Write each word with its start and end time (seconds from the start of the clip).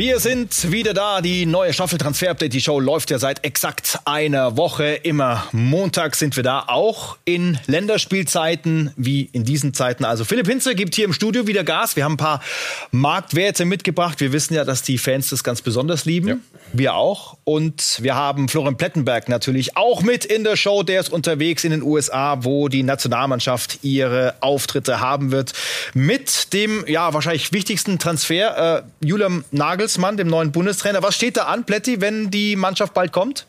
Wir 0.00 0.18
sind 0.18 0.72
wieder 0.72 0.94
da. 0.94 1.20
Die 1.20 1.44
neue 1.44 1.74
Staffel 1.74 1.98
Transfer 1.98 2.30
Update. 2.30 2.54
Die 2.54 2.62
Show 2.62 2.80
läuft 2.80 3.10
ja 3.10 3.18
seit 3.18 3.44
exakt 3.44 3.98
einer 4.06 4.56
Woche. 4.56 4.94
Immer 4.94 5.46
Montag 5.52 6.16
sind 6.16 6.36
wir 6.36 6.42
da. 6.42 6.64
Auch 6.68 7.18
in 7.26 7.58
Länderspielzeiten 7.66 8.94
wie 8.96 9.28
in 9.32 9.44
diesen 9.44 9.74
Zeiten. 9.74 10.06
Also 10.06 10.24
Philipp 10.24 10.46
Hinze 10.46 10.74
gibt 10.74 10.94
hier 10.94 11.04
im 11.04 11.12
Studio 11.12 11.46
wieder 11.46 11.64
Gas. 11.64 11.96
Wir 11.96 12.04
haben 12.04 12.14
ein 12.14 12.16
paar 12.16 12.40
Marktwerte 12.92 13.66
mitgebracht. 13.66 14.20
Wir 14.20 14.32
wissen 14.32 14.54
ja, 14.54 14.64
dass 14.64 14.80
die 14.80 14.96
Fans 14.96 15.28
das 15.28 15.44
ganz 15.44 15.60
besonders 15.60 16.06
lieben. 16.06 16.28
Ja. 16.28 16.36
Wir 16.72 16.94
auch. 16.94 17.36
Und 17.44 17.98
wir 18.00 18.14
haben 18.14 18.48
Florian 18.48 18.76
Plettenberg 18.76 19.28
natürlich 19.28 19.76
auch 19.76 20.02
mit 20.02 20.24
in 20.24 20.44
der 20.44 20.56
Show. 20.56 20.84
Der 20.84 21.00
ist 21.00 21.12
unterwegs 21.12 21.64
in 21.64 21.72
den 21.72 21.82
USA, 21.82 22.44
wo 22.44 22.68
die 22.68 22.84
Nationalmannschaft 22.84 23.80
ihre 23.82 24.34
Auftritte 24.40 25.00
haben 25.00 25.32
wird. 25.32 25.52
Mit 25.94 26.52
dem, 26.52 26.84
ja, 26.86 27.12
wahrscheinlich 27.12 27.52
wichtigsten 27.52 27.98
Transfer, 27.98 28.84
äh, 29.00 29.06
Julian 29.06 29.44
Nagel 29.50 29.80
Nagelsmann, 29.80 30.18
dem 30.18 30.28
neuen 30.28 30.52
Bundestrainer. 30.52 31.02
Was 31.02 31.14
steht 31.14 31.38
da 31.38 31.44
an, 31.44 31.64
Plätti, 31.64 32.00
wenn 32.02 32.30
die 32.30 32.54
Mannschaft 32.54 32.92
bald 32.92 33.12
kommt? 33.12 33.46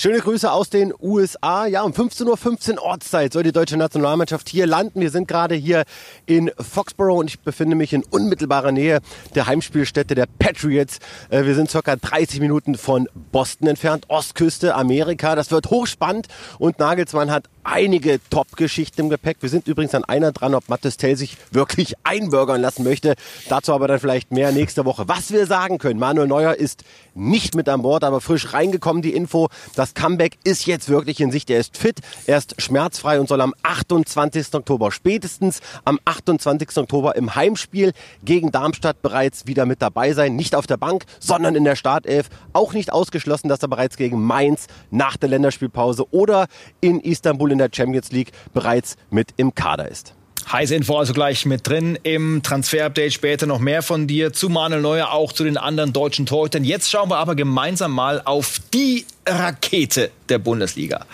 Schöne 0.00 0.20
Grüße 0.20 0.52
aus 0.52 0.70
den 0.70 0.94
USA. 1.02 1.66
Ja, 1.66 1.82
um 1.82 1.90
15.15 1.90 2.76
Uhr 2.76 2.82
Ortszeit 2.84 3.32
soll 3.32 3.42
die 3.42 3.50
deutsche 3.50 3.76
Nationalmannschaft 3.76 4.48
hier 4.48 4.64
landen. 4.64 5.00
Wir 5.00 5.10
sind 5.10 5.26
gerade 5.26 5.56
hier 5.56 5.82
in 6.24 6.52
Foxborough 6.56 7.18
und 7.18 7.30
ich 7.30 7.40
befinde 7.40 7.74
mich 7.74 7.92
in 7.92 8.04
unmittelbarer 8.04 8.70
Nähe 8.70 9.00
der 9.34 9.48
Heimspielstätte 9.48 10.14
der 10.14 10.26
Patriots. 10.38 11.00
Äh, 11.30 11.46
wir 11.46 11.56
sind 11.56 11.68
circa 11.68 11.96
30 11.96 12.38
Minuten 12.38 12.76
von 12.76 13.08
Boston 13.32 13.66
entfernt, 13.66 14.04
Ostküste 14.06 14.76
Amerika. 14.76 15.34
Das 15.34 15.50
wird 15.50 15.68
hochspannend 15.68 16.28
und 16.60 16.78
Nagelsmann 16.78 17.32
hat 17.32 17.46
einige 17.70 18.18
Top-Geschichten 18.30 19.02
im 19.02 19.08
Gepäck. 19.10 19.38
Wir 19.40 19.50
sind 19.50 19.68
übrigens 19.68 19.94
an 19.94 20.04
einer 20.04 20.32
dran, 20.32 20.54
ob 20.54 20.68
Mattes 20.68 20.96
Tell 20.96 21.16
sich 21.16 21.36
wirklich 21.50 21.94
einbürgern 22.02 22.60
lassen 22.60 22.82
möchte. 22.82 23.14
Dazu 23.48 23.72
aber 23.74 23.88
dann 23.88 24.00
vielleicht 24.00 24.32
mehr 24.32 24.52
nächste 24.52 24.84
Woche. 24.84 25.06
Was 25.06 25.30
wir 25.32 25.46
sagen 25.46 25.78
können, 25.78 26.00
Manuel 26.00 26.28
Neuer 26.28 26.54
ist 26.54 26.84
nicht 27.14 27.54
mit 27.54 27.68
an 27.68 27.82
Bord, 27.82 28.04
aber 28.04 28.20
frisch 28.20 28.52
reingekommen 28.54 29.02
die 29.02 29.12
Info. 29.12 29.48
Das 29.74 29.94
Comeback 29.94 30.38
ist 30.44 30.66
jetzt 30.66 30.88
wirklich 30.88 31.20
in 31.20 31.30
Sicht. 31.30 31.50
Er 31.50 31.60
ist 31.60 31.76
fit, 31.76 32.00
er 32.26 32.38
ist 32.38 32.60
schmerzfrei 32.60 33.20
und 33.20 33.28
soll 33.28 33.40
am 33.40 33.54
28. 33.62 34.54
Oktober, 34.54 34.90
spätestens 34.90 35.60
am 35.84 35.98
28. 36.04 36.76
Oktober 36.78 37.16
im 37.16 37.34
Heimspiel 37.34 37.92
gegen 38.24 38.50
Darmstadt 38.50 39.02
bereits 39.02 39.46
wieder 39.46 39.66
mit 39.66 39.82
dabei 39.82 40.14
sein. 40.14 40.36
Nicht 40.36 40.54
auf 40.54 40.66
der 40.66 40.76
Bank, 40.78 41.04
sondern 41.20 41.54
in 41.54 41.64
der 41.64 41.76
Startelf. 41.76 42.28
Auch 42.52 42.72
nicht 42.72 42.92
ausgeschlossen, 42.92 43.48
dass 43.48 43.62
er 43.62 43.68
bereits 43.68 43.96
gegen 43.96 44.22
Mainz 44.22 44.68
nach 44.90 45.16
der 45.16 45.28
Länderspielpause 45.28 46.06
oder 46.12 46.46
in 46.80 47.00
Istanbul 47.00 47.52
in 47.52 47.57
der 47.58 47.70
Champions 47.72 48.10
League 48.12 48.32
bereits 48.54 48.96
mit 49.10 49.28
im 49.36 49.54
Kader 49.54 49.88
ist. 49.88 50.14
Heiße 50.50 50.74
Info 50.74 50.96
also 50.96 51.12
gleich 51.12 51.44
mit 51.44 51.66
drin 51.66 51.98
im 52.04 52.42
Transfer-Update. 52.42 53.12
Später 53.12 53.46
noch 53.46 53.58
mehr 53.58 53.82
von 53.82 54.06
dir 54.06 54.32
zu 54.32 54.48
Manuel 54.48 54.80
Neuer, 54.80 55.10
auch 55.10 55.32
zu 55.32 55.44
den 55.44 55.58
anderen 55.58 55.92
deutschen 55.92 56.24
Torhütern. 56.24 56.64
Jetzt 56.64 56.90
schauen 56.90 57.10
wir 57.10 57.18
aber 57.18 57.34
gemeinsam 57.34 57.92
mal 57.92 58.22
auf 58.24 58.58
die 58.72 59.04
Rakete 59.26 60.10
der 60.30 60.38
Bundesliga. 60.38 61.04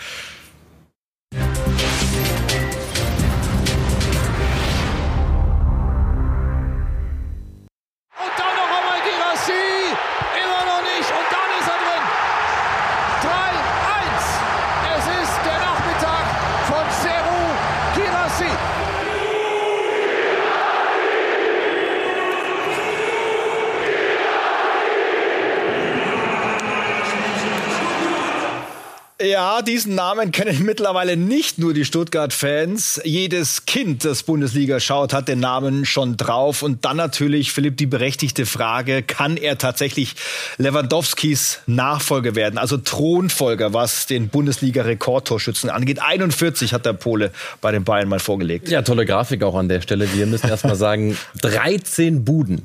Diesen 29.75 29.93
Namen 29.93 30.31
kennen 30.31 30.63
mittlerweile 30.63 31.17
nicht 31.17 31.57
nur 31.57 31.73
die 31.73 31.83
Stuttgart-Fans. 31.83 33.01
Jedes 33.03 33.65
Kind, 33.65 34.05
das 34.05 34.23
Bundesliga 34.23 34.79
schaut, 34.79 35.11
hat 35.11 35.27
den 35.27 35.41
Namen 35.41 35.83
schon 35.83 36.15
drauf. 36.15 36.63
Und 36.63 36.85
dann 36.85 36.95
natürlich, 36.95 37.51
Philipp, 37.51 37.75
die 37.75 37.85
berechtigte 37.85 38.45
Frage, 38.45 39.03
kann 39.03 39.35
er 39.35 39.57
tatsächlich 39.57 40.15
Lewandowskis 40.57 41.59
Nachfolger 41.65 42.35
werden? 42.35 42.57
Also 42.57 42.77
Thronfolger, 42.77 43.73
was 43.73 44.05
den 44.05 44.29
Bundesliga-Rekordtorschützen 44.29 45.69
angeht. 45.69 46.01
41 46.01 46.71
hat 46.71 46.85
der 46.85 46.93
Pole 46.93 47.31
bei 47.59 47.73
den 47.73 47.83
Bayern 47.83 48.07
mal 48.07 48.21
vorgelegt. 48.21 48.69
Ja, 48.69 48.81
tolle 48.81 49.05
Grafik 49.05 49.43
auch 49.43 49.55
an 49.55 49.67
der 49.67 49.81
Stelle. 49.81 50.07
Wir 50.13 50.25
müssen 50.25 50.47
erst 50.47 50.63
mal 50.63 50.77
sagen, 50.77 51.17
13 51.41 52.23
Buden 52.23 52.61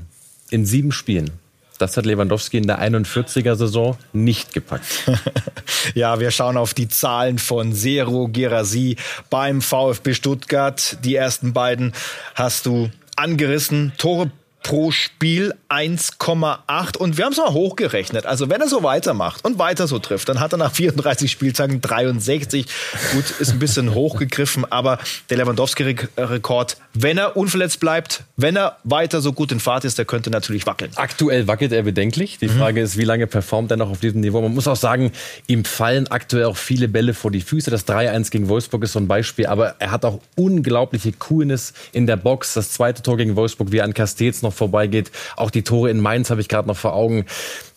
in 0.50 0.64
sieben 0.64 0.92
Spielen. 0.92 1.32
Das 1.80 1.96
hat 1.96 2.04
Lewandowski 2.04 2.58
in 2.58 2.66
der 2.66 2.78
41er 2.78 3.54
Saison 3.54 3.96
nicht 4.12 4.52
gepackt. 4.52 5.10
ja, 5.94 6.20
wir 6.20 6.30
schauen 6.30 6.58
auf 6.58 6.74
die 6.74 6.88
Zahlen 6.88 7.38
von 7.38 7.72
Zero 7.72 8.28
Gerasi 8.28 8.96
beim 9.30 9.62
VfB 9.62 10.12
Stuttgart. 10.12 10.98
Die 11.04 11.14
ersten 11.14 11.54
beiden 11.54 11.94
hast 12.34 12.66
du 12.66 12.90
angerissen. 13.16 13.92
Tore 13.96 14.30
pro 14.62 14.90
Spiel 14.90 15.54
1,8 15.68 16.96
und 16.96 17.16
wir 17.16 17.24
haben 17.24 17.32
es 17.32 17.38
mal 17.38 17.52
hochgerechnet. 17.52 18.26
Also 18.26 18.50
wenn 18.50 18.60
er 18.60 18.68
so 18.68 18.82
weitermacht 18.82 19.44
und 19.44 19.58
weiter 19.58 19.86
so 19.86 19.98
trifft, 19.98 20.28
dann 20.28 20.40
hat 20.40 20.52
er 20.52 20.58
nach 20.58 20.72
34 20.72 21.30
Spieltagen 21.30 21.80
63. 21.80 22.66
Gut, 23.12 23.30
ist 23.38 23.52
ein 23.52 23.58
bisschen 23.58 23.94
hochgegriffen, 23.94 24.70
aber 24.70 24.98
der 25.30 25.38
Lewandowski-Rekord, 25.38 26.76
wenn 26.94 27.18
er 27.18 27.36
unverletzt 27.36 27.80
bleibt, 27.80 28.24
wenn 28.36 28.56
er 28.56 28.76
weiter 28.84 29.20
so 29.20 29.32
gut 29.32 29.52
in 29.52 29.60
Fahrt 29.60 29.84
ist, 29.84 29.98
der 29.98 30.04
könnte 30.04 30.30
natürlich 30.30 30.66
wackeln. 30.66 30.90
Aktuell 30.96 31.46
wackelt 31.46 31.72
er 31.72 31.82
bedenklich. 31.82 32.38
Die 32.38 32.48
Frage 32.48 32.80
mhm. 32.80 32.86
ist, 32.86 32.96
wie 32.96 33.04
lange 33.04 33.26
performt 33.26 33.70
er 33.70 33.76
noch 33.76 33.90
auf 33.90 34.00
diesem 34.00 34.20
Niveau? 34.20 34.40
Man 34.40 34.54
muss 34.54 34.68
auch 34.68 34.76
sagen, 34.76 35.12
ihm 35.46 35.64
fallen 35.64 36.08
aktuell 36.08 36.44
auch 36.44 36.56
viele 36.56 36.88
Bälle 36.88 37.14
vor 37.14 37.30
die 37.30 37.40
Füße. 37.40 37.70
Das 37.70 37.86
3-1 37.86 38.30
gegen 38.30 38.48
Wolfsburg 38.48 38.84
ist 38.84 38.92
so 38.92 38.98
ein 38.98 39.08
Beispiel, 39.08 39.46
aber 39.46 39.76
er 39.78 39.90
hat 39.90 40.04
auch 40.04 40.20
unglaubliche 40.36 41.12
Coolness 41.12 41.72
in 41.92 42.06
der 42.06 42.16
Box. 42.16 42.54
Das 42.54 42.70
zweite 42.70 43.02
Tor 43.02 43.16
gegen 43.16 43.36
Wolfsburg, 43.36 43.72
wie 43.72 43.78
er 43.78 43.84
an 43.84 43.94
Castells 43.94 44.42
noch 44.42 44.49
noch 44.50 44.56
vorbeigeht. 44.56 45.10
Auch 45.36 45.50
die 45.50 45.62
Tore 45.62 45.90
in 45.90 46.00
Mainz 46.00 46.30
habe 46.30 46.40
ich 46.40 46.48
gerade 46.48 46.68
noch 46.68 46.76
vor 46.76 46.94
Augen. 46.94 47.24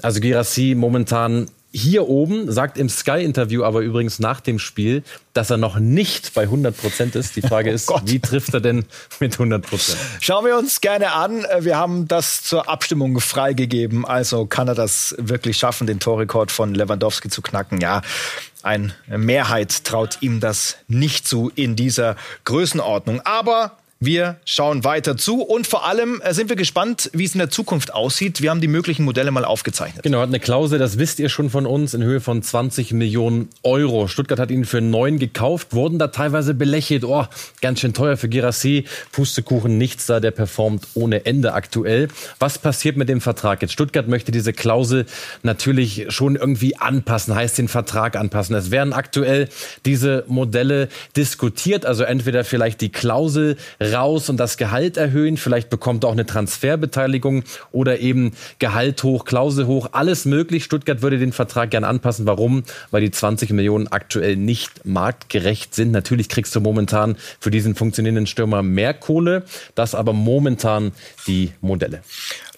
Also 0.01 0.19
Girassi 0.19 0.75
momentan 0.75 1.47
hier 1.75 2.07
oben, 2.07 2.51
sagt 2.51 2.77
im 2.77 2.87
Sky-Interview 2.87 3.63
aber 3.63 3.79
übrigens 3.79 4.19
nach 4.19 4.41
dem 4.41 4.59
Spiel, 4.59 5.03
dass 5.33 5.49
er 5.49 5.57
noch 5.57 5.79
nicht 5.79 6.35
bei 6.35 6.43
100 6.43 6.77
Prozent 6.77 7.15
ist. 7.15 7.35
Die 7.35 7.41
Frage 7.47 7.71
oh 7.71 7.73
ist, 7.73 7.89
oh 7.89 7.99
wie 8.05 8.19
trifft 8.19 8.53
er 8.53 8.61
denn 8.61 8.85
mit 9.19 9.33
100 9.33 9.65
Prozent? 9.65 9.97
Schauen 10.19 10.45
wir 10.45 10.55
uns 10.55 10.81
gerne 10.81 11.13
an. 11.13 11.45
Wir 11.61 11.77
haben 11.77 12.07
das 12.07 12.43
zur 12.43 12.69
Abstimmung 12.69 13.19
freigegeben. 13.19 14.05
Also 14.05 14.45
kann 14.45 14.67
er 14.67 14.75
das 14.75 15.15
wirklich 15.17 15.57
schaffen, 15.57 15.87
den 15.87 15.99
Torrekord 15.99 16.51
von 16.51 16.75
Lewandowski 16.75 17.29
zu 17.29 17.41
knacken? 17.41 17.81
Ja, 17.81 18.03
eine 18.61 18.93
Mehrheit 19.07 19.83
traut 19.83 20.19
ihm 20.21 20.39
das 20.39 20.77
nicht 20.87 21.27
zu 21.27 21.51
in 21.55 21.75
dieser 21.75 22.15
Größenordnung. 22.45 23.21
Aber 23.21 23.77
wir 24.05 24.37
schauen 24.45 24.83
weiter 24.83 25.17
zu 25.17 25.41
und 25.41 25.67
vor 25.67 25.85
allem 25.85 26.21
äh, 26.21 26.33
sind 26.33 26.49
wir 26.49 26.55
gespannt, 26.55 27.09
wie 27.13 27.23
es 27.23 27.33
in 27.33 27.39
der 27.39 27.49
Zukunft 27.49 27.93
aussieht. 27.93 28.41
Wir 28.41 28.49
haben 28.49 28.61
die 28.61 28.67
möglichen 28.67 29.03
Modelle 29.03 29.31
mal 29.31 29.45
aufgezeichnet. 29.45 30.03
Genau, 30.03 30.19
hat 30.19 30.27
eine 30.27 30.39
Klausel, 30.39 30.79
das 30.79 30.97
wisst 30.97 31.19
ihr 31.19 31.29
schon 31.29 31.49
von 31.49 31.65
uns, 31.65 31.93
in 31.93 32.03
Höhe 32.03 32.19
von 32.19 32.41
20 32.41 32.93
Millionen 32.93 33.49
Euro. 33.63 34.07
Stuttgart 34.07 34.39
hat 34.39 34.51
ihn 34.51 34.65
für 34.65 34.81
neun 34.81 35.19
gekauft, 35.19 35.73
wurden 35.73 35.99
da 35.99 36.07
teilweise 36.07 36.53
belächelt. 36.53 37.03
Oh, 37.03 37.25
ganz 37.61 37.79
schön 37.79 37.93
teuer 37.93 38.17
für 38.17 38.29
Girassi. 38.29 38.85
Pustekuchen, 39.11 39.77
nichts 39.77 40.05
da, 40.05 40.19
der 40.19 40.31
performt 40.31 40.87
ohne 40.93 41.25
Ende 41.25 41.53
aktuell. 41.53 42.09
Was 42.39 42.57
passiert 42.57 42.97
mit 42.97 43.09
dem 43.09 43.21
Vertrag 43.21 43.61
jetzt? 43.61 43.71
Stuttgart 43.71 44.07
möchte 44.07 44.31
diese 44.31 44.53
Klausel 44.53 45.05
natürlich 45.43 46.07
schon 46.09 46.35
irgendwie 46.35 46.75
anpassen, 46.77 47.35
heißt 47.35 47.57
den 47.57 47.67
Vertrag 47.67 48.15
anpassen. 48.15 48.55
Es 48.55 48.71
werden 48.71 48.93
aktuell 48.93 49.49
diese 49.85 50.25
Modelle 50.27 50.89
diskutiert, 51.15 51.85
also 51.85 52.03
entweder 52.03 52.43
vielleicht 52.43 52.81
die 52.81 52.89
Klausel 52.89 53.57
raus 53.93 54.29
und 54.29 54.37
das 54.37 54.57
Gehalt 54.57 54.97
erhöhen. 54.97 55.37
Vielleicht 55.37 55.69
bekommt 55.69 56.03
er 56.03 56.09
auch 56.09 56.13
eine 56.13 56.25
Transferbeteiligung 56.25 57.43
oder 57.71 57.99
eben 57.99 58.31
Gehalt 58.59 59.03
hoch, 59.03 59.25
Klausel 59.25 59.67
hoch, 59.67 59.89
alles 59.91 60.25
möglich. 60.25 60.63
Stuttgart 60.63 61.01
würde 61.01 61.19
den 61.19 61.31
Vertrag 61.31 61.71
gern 61.71 61.83
anpassen. 61.83 62.25
Warum? 62.25 62.63
Weil 62.91 63.01
die 63.01 63.11
20 63.11 63.51
Millionen 63.51 63.87
aktuell 63.87 64.35
nicht 64.35 64.85
marktgerecht 64.85 65.75
sind. 65.75 65.91
Natürlich 65.91 66.29
kriegst 66.29 66.55
du 66.55 66.61
momentan 66.61 67.15
für 67.39 67.51
diesen 67.51 67.75
funktionierenden 67.75 68.27
Stürmer 68.27 68.63
mehr 68.63 68.93
Kohle. 68.93 69.43
Das 69.75 69.95
aber 69.95 70.13
momentan 70.13 70.91
die 71.27 71.51
Modelle. 71.61 72.01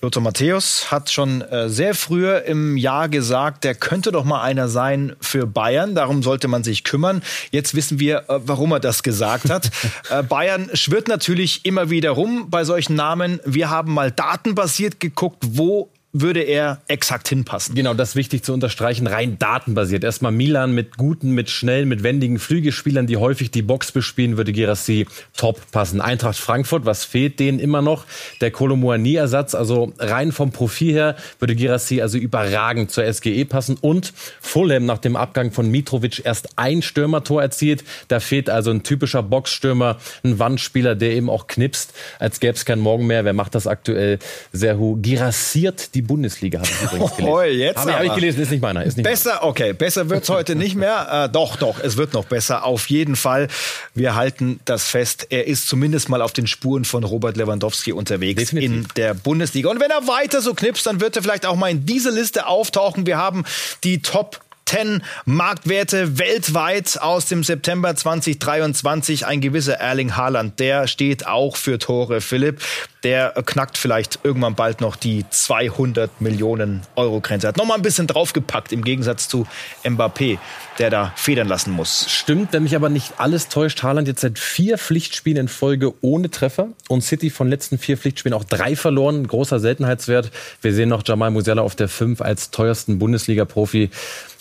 Lothar 0.02 0.22
Matthäus 0.22 0.92
hat 0.92 1.10
schon 1.10 1.42
äh, 1.42 1.70
sehr 1.70 1.96
früh 1.96 2.30
im 2.30 2.76
Jahr 2.78 3.08
gesagt, 3.10 3.64
der 3.64 3.76
könnte 3.76 4.12
doch 4.12 4.26
mal 4.26 4.42
einer 4.42 4.68
sein 4.68 5.16
für 5.22 5.48
Bayern. 5.48 5.96
Darum 5.96 6.22
sollte 6.22 6.48
man 6.48 6.64
sich 6.64 6.84
kümmern. 6.84 7.24
Jetzt 7.52 7.76
wissen 7.76 8.00
wir, 8.00 8.30
äh, 8.30 8.40
warum 8.46 8.72
er 8.72 8.80
das 8.80 9.04
gesagt 9.04 9.50
hat. 9.50 9.72
äh, 10.10 10.22
Bayern 10.22 10.70
schwirrt 10.74 11.08
natürlich 11.08 11.66
immer 11.66 11.90
wieder 11.90 12.12
rum 12.12 12.50
bei 12.50 12.66
solchen 12.66 12.96
Namen. 12.96 13.40
Wir 13.46 13.70
haben 13.70 13.94
mal 13.94 14.12
datenbasiert 14.12 15.00
geguckt, 15.00 15.44
wo 15.48 15.90
würde 16.18 16.40
er 16.40 16.82
exakt 16.88 17.28
hinpassen. 17.28 17.76
Genau, 17.76 17.94
das 17.94 18.10
ist 18.10 18.16
wichtig 18.16 18.42
zu 18.42 18.54
unterstreichen, 18.54 19.06
rein 19.06 19.38
datenbasiert. 19.38 20.06
Erstmal 20.06 20.32
Milan 20.32 20.74
mit 20.74 20.96
guten, 20.96 21.32
mit 21.32 21.50
schnellen, 21.50 21.90
mit 21.90 22.04
wendigen 22.04 22.40
Flügelspielern, 22.40 23.06
die 23.06 23.18
häufig 23.18 23.52
die 23.52 23.62
Box 23.62 23.92
bespielen, 23.92 24.38
würde 24.38 24.54
Girassi 24.54 25.08
top 25.36 25.60
passen. 25.72 26.00
Eintracht 26.00 26.38
Frankfurt, 26.38 26.86
was 26.86 27.04
fehlt 27.04 27.42
denen 27.42 27.60
immer 27.60 27.82
noch? 27.82 28.06
Der 28.40 28.50
Kolomoani-Ersatz, 28.50 29.56
also 29.56 29.92
rein 30.00 30.32
vom 30.32 30.52
Profil 30.52 30.94
her 30.94 31.16
würde 31.40 31.54
Girassi 31.54 32.02
also 32.02 32.18
überragend 32.18 32.92
zur 32.92 33.12
SGE 33.12 33.44
passen 33.44 33.78
und 33.82 34.14
Fulham 34.40 34.86
nach 34.86 35.00
dem 35.00 35.18
Abgang 35.18 35.52
von 35.52 35.70
Mitrovic 35.70 36.22
erst 36.24 36.58
ein 36.58 36.82
Stürmertor 36.82 37.42
erzielt. 37.42 37.84
Da 38.08 38.22
fehlt 38.22 38.50
also 38.50 38.72
ein 38.72 38.84
typischer 38.84 39.22
Boxstürmer, 39.22 39.98
ein 40.24 40.40
Wandspieler, 40.40 40.96
der 40.96 41.12
eben 41.12 41.30
auch 41.30 41.48
knipst, 41.48 41.94
als 42.20 42.40
gäbe 42.40 42.54
es 42.54 42.64
kein 42.64 42.80
Morgen 42.80 43.06
mehr. 43.06 43.26
Wer 43.26 43.34
macht 43.34 43.54
das 43.54 43.68
aktuell? 43.68 44.20
Serhu 44.54 44.96
Girassiert 45.02 45.94
die 45.94 46.05
Bundesliga, 46.08 46.60
habe 46.60 46.70
ich 46.70 46.82
übrigens 46.82 47.16
gelesen. 47.16 47.34
Oh, 47.34 47.42
jetzt 47.42 47.78
habe 47.78 47.94
hab 47.94 48.04
ich 48.04 48.14
gelesen, 48.14 48.42
ist 48.42 48.52
nicht 48.52 48.62
meiner. 48.62 48.84
Ist 48.84 48.98
nicht 48.98 49.06
besser, 49.06 49.44
okay, 49.44 49.74
besser 49.74 50.10
wird's 50.10 50.30
heute 50.30 50.56
nicht 50.56 50.76
mehr. 50.76 51.26
Äh, 51.26 51.30
doch, 51.30 51.56
doch, 51.58 51.80
es 51.80 51.98
wird 51.98 52.14
noch 52.14 52.26
besser, 52.26 52.64
auf 52.64 52.90
jeden 52.90 53.16
Fall. 53.16 53.48
Wir 53.94 54.16
halten 54.16 54.60
das 54.66 54.84
fest. 54.84 55.28
Er 55.30 55.48
ist 55.48 55.68
zumindest 55.68 56.10
mal 56.10 56.22
auf 56.22 56.34
den 56.34 56.48
Spuren 56.48 56.86
von 56.86 57.04
Robert 57.04 57.38
Lewandowski 57.38 57.92
unterwegs 57.92 58.40
Definitiv. 58.40 58.72
in 58.72 58.88
der 58.96 59.14
Bundesliga. 59.14 59.70
Und 59.70 59.80
wenn 59.80 59.92
er 59.92 60.08
weiter 60.08 60.42
so 60.42 60.54
knipst, 60.54 60.86
dann 60.86 61.02
wird 61.02 61.16
er 61.16 61.24
vielleicht 61.24 61.46
auch 61.46 61.56
mal 61.56 61.70
in 61.70 61.86
diese 61.86 62.12
Liste 62.12 62.48
auftauchen. 62.48 63.06
Wir 63.06 63.18
haben 63.18 63.46
die 63.84 64.02
Top 64.02 64.42
10 64.68 65.04
Marktwerte 65.26 66.18
weltweit 66.18 67.00
aus 67.00 67.28
dem 67.28 67.44
September 67.44 67.96
2023. 67.96 69.26
Ein 69.28 69.40
gewisser 69.40 69.76
Erling 69.76 70.18
Haaland, 70.18 70.60
der 70.60 70.88
steht 70.88 71.28
auch 71.28 71.56
für 71.56 71.78
Tore. 71.78 72.20
Philipp, 72.20 72.62
der 73.04 73.32
knackt 73.46 73.78
vielleicht 73.78 74.20
irgendwann 74.24 74.56
bald 74.56 74.82
noch 74.82 74.96
die 74.96 75.24
200 75.30 76.20
Millionen 76.20 76.82
Euro 76.96 77.22
Grenze. 77.22 77.48
Hat 77.48 77.58
noch 77.58 77.66
mal 77.68 77.76
ein 77.76 77.84
bisschen 77.84 78.08
draufgepackt 78.08 78.72
im 78.72 78.84
Gegensatz 78.84 79.28
zu 79.28 79.46
Mbappé, 79.84 80.40
der 80.80 80.90
da 80.90 81.14
federn 81.16 81.48
lassen 81.48 81.72
muss. 81.72 82.08
Stimmt, 82.10 82.52
wenn 82.52 82.64
mich 82.64 82.76
aber 82.76 82.90
nicht 82.90 83.14
alles 83.20 83.50
täuscht, 83.50 83.84
Haaland 83.84 84.08
jetzt 84.08 84.22
seit 84.22 84.40
vier 84.40 84.80
Pflichtspielen 84.80 85.42
in 85.42 85.48
Folge 85.48 85.94
ohne 86.02 86.32
Treffer 86.32 86.70
und 86.90 87.02
City 87.02 87.30
von 87.30 87.48
letzten 87.48 87.78
vier 87.78 87.98
Pflichtspielen 87.98 88.36
auch 88.36 88.44
drei 88.44 88.76
verloren. 88.76 89.28
Großer 89.28 89.60
Seltenheitswert. 89.60 90.32
Wir 90.64 90.74
sehen 90.74 90.90
noch 90.90 91.04
Jamal 91.06 91.30
Musiala 91.30 91.62
auf 91.62 91.76
der 91.76 91.88
5 91.88 92.22
als 92.22 92.50
teuersten 92.50 92.98
Bundesliga-Profi 92.98 93.92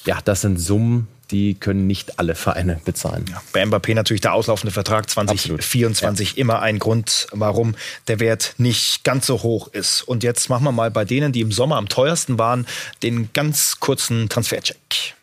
ja, 0.07 0.19
das 0.23 0.43
sind 0.43 0.59
Summen, 0.59 1.09
die 1.31 1.55
können 1.55 1.87
nicht 1.87 2.19
alle 2.19 2.35
Vereine 2.35 2.81
bezahlen. 2.85 3.25
Ja, 3.31 3.43
bei 3.53 3.63
Mbappé 3.63 3.95
natürlich 3.95 4.21
der 4.21 4.35
auslaufende 4.35 4.73
Vertrag 4.73 5.09
2024 5.09 6.33
ja. 6.33 6.37
immer 6.37 6.61
ein 6.61 6.79
Grund, 6.79 7.27
warum 7.33 7.75
der 8.09 8.21
Wert 8.21 8.55
nicht 8.59 9.05
ganz 9.05 9.27
so 9.27 9.43
hoch 9.43 9.69
ist. 9.69 10.03
Und 10.03 10.23
jetzt 10.23 10.51
machen 10.51 10.65
wir 10.65 10.73
mal 10.73 10.91
bei 10.91 11.05
denen, 11.05 11.33
die 11.33 11.41
im 11.41 11.53
Sommer 11.53 11.77
am 11.77 11.89
teuersten 11.89 12.39
waren, 12.39 12.67
den 13.03 13.31
ganz 13.33 13.81
kurzen 13.81 14.29
Transfercheck. 14.29 15.15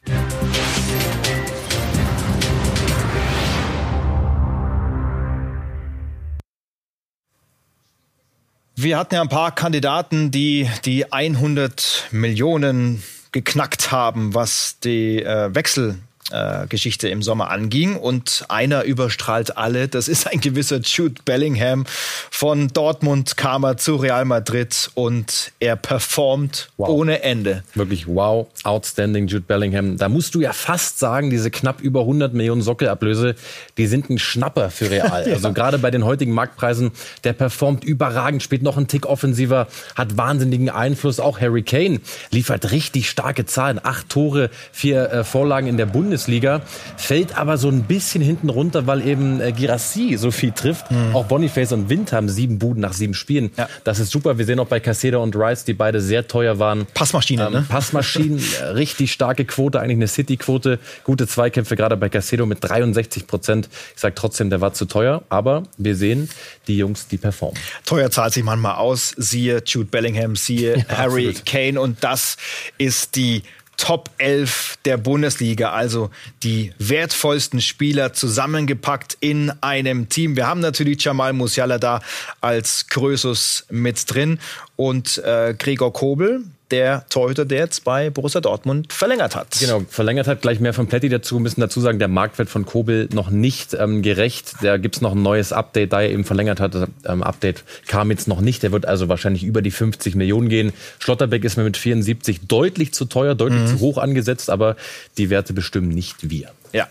Wir 8.75 8.98
hatten 8.98 9.13
ja 9.13 9.22
ein 9.22 9.30
paar 9.30 9.54
Kandidaten, 9.54 10.31
die 10.31 10.68
die 10.86 11.12
100 11.12 12.07
Millionen 12.10 13.04
geknackt 13.31 13.92
haben, 13.92 14.33
was 14.33 14.80
die 14.80 15.22
äh, 15.22 15.54
Wechsel 15.54 16.00
äh, 16.31 16.68
Geschichte 16.68 17.10
im 17.10 17.22
Sommer 17.22 17.50
anging. 17.50 17.95
Und 17.95 18.45
einer 18.50 18.83
überstrahlt 18.83 19.57
alle. 19.57 19.88
Das 19.88 20.07
ist 20.07 20.28
ein 20.28 20.39
gewisser 20.39 20.80
Jude 20.80 21.22
Bellingham. 21.25 21.86
Von 22.30 22.69
Dortmund 22.69 23.38
kam 23.38 23.63
er 23.63 23.78
zu 23.78 23.95
Real 23.95 24.25
Madrid 24.25 24.89
und 24.94 25.51
er 25.60 25.75
performt 25.75 26.69
wow. 26.78 26.89
ohne 26.89 27.24
Ende. 27.24 27.63
Wirklich 27.75 28.07
wow, 28.07 28.48
outstanding 28.63 29.28
Jude 29.28 29.45
Bellingham. 29.48 29.98
Da 29.98 30.10
musst 30.10 30.36
du 30.36 30.42
ja 30.42 30.54
fast 30.54 31.00
sagen, 31.00 31.30
diese 31.30 31.51
knapp 31.51 31.81
über 31.81 32.01
100 32.01 32.33
Millionen 32.33 32.62
Sockelablöse, 32.62 33.36
die 33.78 33.88
sind 33.88 34.10
ein 34.10 34.19
Schnapper 34.19 34.69
für 34.69 34.89
Real. 34.89 35.24
ja. 35.28 35.33
Also 35.33 35.54
gerade 35.54 35.78
bei 35.80 35.92
den 35.92 36.06
heutigen 36.06 36.33
Marktpreisen, 36.33 36.92
der 37.24 37.33
performt 37.33 37.83
überragend, 37.83 38.44
spielt 38.44 38.63
noch 38.63 38.78
einen 38.78 38.88
Tick 38.88 39.06
offensiver, 39.06 39.68
hat 39.95 40.18
wahnsinnigen 40.18 40.69
Einfluss. 40.69 41.19
Auch 41.19 41.39
Harry 41.39 41.63
Kane 41.63 42.00
liefert 42.31 42.72
richtig 42.72 43.10
starke 43.10 43.45
Zahlen. 43.45 43.80
Acht 43.83 44.10
Tore, 44.10 44.50
vier 44.72 45.12
äh, 45.12 45.24
Vorlagen 45.24 45.68
in 45.68 45.78
der 45.78 45.86
Bundesliga. 45.86 46.20
Bundesliga, 46.21 46.62
fällt 46.97 47.38
aber 47.38 47.57
so 47.57 47.69
ein 47.69 47.83
bisschen 47.83 48.21
hinten 48.21 48.50
runter, 48.50 48.85
weil 48.88 49.06
eben 49.07 49.41
äh, 49.41 49.51
Girassi 49.51 50.15
so 50.18 50.31
viel 50.31 50.51
trifft. 50.51 50.91
Mhm. 50.91 51.15
Auch 51.15 51.25
Boniface 51.25 51.71
und 51.71 51.89
Wind 51.89 52.12
haben 52.13 52.29
sieben 52.29 52.59
Buden 52.59 52.81
nach 52.81 52.94
sieben 52.94 53.13
Spielen. 53.13 53.51
Ja. 53.57 53.68
Das 53.83 54.00
ist 54.00 54.12
super. 54.12 54.38
Wir 54.38 54.45
sehen 54.45 54.59
auch 54.59 54.68
bei 54.68 54.79
Caseda 54.79 55.18
und 55.18 55.35
Rice, 55.35 55.65
die 55.65 55.73
beide 55.73 56.00
sehr 56.00 56.27
teuer 56.27 56.59
waren. 56.59 56.85
Passmaschinen, 56.94 57.47
ähm, 57.47 57.53
ne? 57.53 57.65
Passmaschinen, 57.68 58.44
äh, 58.59 58.63
richtig 58.65 59.12
starke 59.12 59.45
Quote, 59.45 59.79
eigentlich 59.79 59.97
eine 59.97 60.07
City-Quote. 60.07 60.79
Gute 61.03 61.27
Zweikämpfe, 61.27 61.75
gerade 61.75 61.97
bei 61.97 62.09
Casedo 62.09 62.45
mit 62.45 62.59
63 62.62 63.27
Prozent. 63.27 63.69
Ich 63.95 64.01
sage 64.01 64.15
trotzdem, 64.15 64.50
der 64.50 64.62
war 64.62 64.73
zu 64.73 64.85
teuer, 64.85 65.23
aber 65.29 65.63
wir 65.77 65.95
sehen, 65.95 66.29
die 66.68 66.77
Jungs, 66.77 67.07
die 67.07 67.18
performen. 67.18 67.59
Teuer 67.85 68.12
zahlt 68.12 68.33
sich 68.33 68.44
manchmal 68.44 68.75
aus. 68.75 69.13
Siehe 69.18 69.62
Jude 69.65 69.89
Bellingham, 69.89 70.35
siehe 70.35 70.77
ja, 70.89 70.97
Harry 70.97 71.29
absolut. 71.29 71.45
Kane 71.45 71.81
und 71.81 72.03
das 72.03 72.38
ist 72.77 73.15
die 73.15 73.44
Top 73.81 74.12
11 74.19 74.78
der 74.86 74.98
Bundesliga, 74.98 75.72
also 75.72 76.12
die 76.44 76.72
wertvollsten 76.78 77.62
Spieler 77.62 78.13
zusammengepackt 78.13 79.18
in 79.22 79.51
einem 79.62 80.07
Team. 80.07 80.36
Wir 80.36 80.45
haben 80.45 80.60
natürlich 80.60 81.04
Jamal 81.04 81.33
Musiala 81.33 81.80
da 81.80 82.00
als 82.42 82.86
Krösus 82.89 83.66
mit 83.72 84.13
drin 84.13 84.38
und 84.75 85.18
äh, 85.18 85.56
Gregor 85.57 85.92
Kobel, 85.94 86.44
der 86.71 87.06
Torhüter, 87.09 87.45
der 87.45 87.59
jetzt 87.59 87.83
bei 87.83 88.09
Borussia 88.09 88.41
Dortmund 88.41 88.94
verlängert 88.94 89.35
hat. 89.35 89.57
Genau, 89.59 89.83
verlängert 89.89 90.27
hat. 90.27 90.41
Gleich 90.41 90.59
mehr 90.59 90.73
von 90.73 90.88
Pletti 90.88 91.09
dazu. 91.09 91.35
Wir 91.35 91.41
müssen 91.41 91.62
dazu 91.62 91.81
sagen, 91.81 92.00
der 92.00 92.07
Marktwert 92.07 92.50
von 92.50 92.65
Kobel 92.65 93.09
noch 93.13 93.29
nicht 93.29 93.73
ähm, 93.73 94.01
gerecht. 94.01 94.56
Da 94.62 94.77
gibt 94.77 94.95
es 94.95 95.01
noch 95.01 95.13
ein 95.13 95.21
neues 95.21 95.53
Update, 95.53 95.94
da 95.94 96.01
er 96.01 96.09
eben 96.09 96.23
verlängert 96.23 96.59
hat. 96.59 96.75
Das 96.75 96.88
ähm, 97.06 97.23
Update 97.23 97.63
kam 97.88 98.09
jetzt 98.12 98.27
noch 98.27 98.41
nicht. 98.41 98.63
Der 98.63 98.71
wird 98.71 98.85
also 98.85 99.09
wahrscheinlich 99.09 99.44
über 99.44 99.61
die 99.61 99.71
50 99.71 100.16
Millionen 100.16 100.49
gehen. 100.49 100.73
Schlotterbeck 100.99 101.44
ist 101.44 101.57
mir 101.57 101.63
mit 101.63 101.78
74 101.78 102.47
deutlich 102.47 102.94
zu 102.94 103.06
teuer, 103.06 103.35
deutlich 103.35 103.61
mhm. 103.61 103.68
zu 103.68 103.80
hoch 103.80 103.97
angesetzt, 103.97 104.49
aber 104.49 104.75
die 105.18 105.30
Werte 105.30 105.54
bestimmen 105.54 105.90
nicht 105.90 106.30
wir. 106.30 106.51
Ja, 106.73 106.87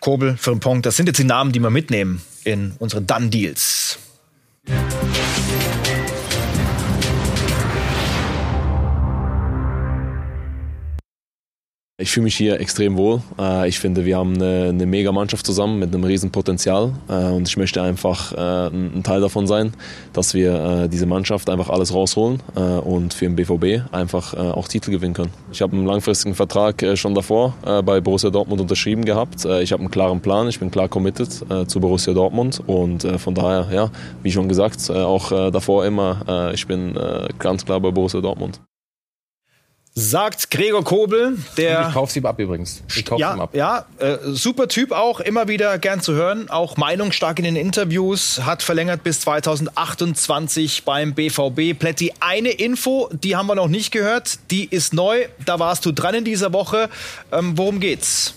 Kobel, 0.00 0.36
Frimpong, 0.36 0.82
das 0.82 0.96
sind 0.96 1.06
jetzt 1.06 1.18
die 1.18 1.24
Namen, 1.24 1.52
die 1.52 1.60
wir 1.60 1.70
mitnehmen 1.70 2.22
in 2.44 2.74
unsere 2.78 3.02
Done-Deals. 3.02 3.98
Ich 12.06 12.12
fühle 12.12 12.22
mich 12.22 12.36
hier 12.36 12.60
extrem 12.60 12.96
wohl. 12.96 13.20
Äh, 13.36 13.68
ich 13.68 13.80
finde, 13.80 14.04
wir 14.04 14.16
haben 14.16 14.34
eine, 14.36 14.68
eine 14.68 14.86
mega 14.86 15.10
Mannschaft 15.10 15.44
zusammen 15.44 15.80
mit 15.80 15.92
einem 15.92 16.04
riesen 16.04 16.30
Potenzial 16.30 16.92
äh, 17.08 17.32
und 17.32 17.48
ich 17.48 17.56
möchte 17.56 17.82
einfach 17.82 18.32
äh, 18.32 18.68
ein 18.68 19.02
Teil 19.02 19.20
davon 19.20 19.48
sein, 19.48 19.72
dass 20.12 20.32
wir 20.32 20.86
diese 20.86 21.06
Mannschaft 21.06 21.50
einfach 21.50 21.68
alles 21.68 21.92
rausholen 21.92 22.40
und 22.84 23.12
für 23.12 23.24
den 23.24 23.34
BVB 23.34 23.92
einfach 23.92 24.34
auch 24.34 24.68
Titel 24.68 24.92
gewinnen 24.92 25.14
können. 25.14 25.32
Ich 25.50 25.60
habe 25.62 25.76
einen 25.76 25.84
langfristigen 25.84 26.34
Vertrag 26.34 26.84
schon 26.94 27.14
davor 27.14 27.54
bei 27.84 28.00
Borussia 28.00 28.30
Dortmund 28.30 28.60
unterschrieben 28.60 29.04
gehabt. 29.04 29.44
Ich 29.44 29.72
habe 29.72 29.80
einen 29.80 29.90
klaren 29.90 30.20
Plan, 30.20 30.48
ich 30.48 30.60
bin 30.60 30.70
klar 30.70 30.88
committed 30.88 31.44
zu 31.66 31.80
Borussia 31.80 32.14
Dortmund 32.14 32.62
und 32.66 33.02
von 33.18 33.34
daher, 33.34 33.68
ja, 33.72 33.90
wie 34.22 34.30
schon 34.30 34.48
gesagt, 34.48 34.90
auch 34.90 35.30
davor 35.50 35.84
immer, 35.84 36.52
ich 36.54 36.66
bin 36.66 36.98
ganz 37.38 37.64
klar 37.64 37.80
bei 37.80 37.90
Borussia 37.90 38.20
Dortmund. 38.20 38.60
Sagt 39.98 40.50
Gregor 40.50 40.84
Kobel, 40.84 41.38
der. 41.56 41.88
Ich 41.88 41.94
kauf 41.94 42.10
sie 42.10 42.22
ab 42.22 42.38
übrigens. 42.38 42.82
Ich 42.94 43.06
kauf 43.06 43.18
ja, 43.18 43.32
sie 43.32 43.40
ab. 43.40 43.54
Ja, 43.54 43.86
äh, 43.98 44.18
super 44.26 44.68
Typ 44.68 44.92
auch, 44.92 45.20
immer 45.20 45.48
wieder 45.48 45.78
gern 45.78 46.02
zu 46.02 46.12
hören. 46.12 46.50
Auch 46.50 46.76
meinungsstark 46.76 47.38
in 47.38 47.46
den 47.46 47.56
Interviews, 47.56 48.42
hat 48.44 48.62
verlängert 48.62 49.02
bis 49.04 49.20
2028 49.20 50.84
beim 50.84 51.14
BVB. 51.14 51.78
Plätti, 51.78 52.12
eine 52.20 52.50
Info, 52.50 53.08
die 53.10 53.36
haben 53.36 53.46
wir 53.46 53.54
noch 53.54 53.68
nicht 53.68 53.90
gehört, 53.90 54.38
die 54.50 54.66
ist 54.66 54.92
neu. 54.92 55.28
Da 55.46 55.58
warst 55.60 55.86
du 55.86 55.92
dran 55.92 56.14
in 56.14 56.24
dieser 56.24 56.52
Woche. 56.52 56.90
Ähm, 57.32 57.56
worum 57.56 57.80
geht's? 57.80 58.34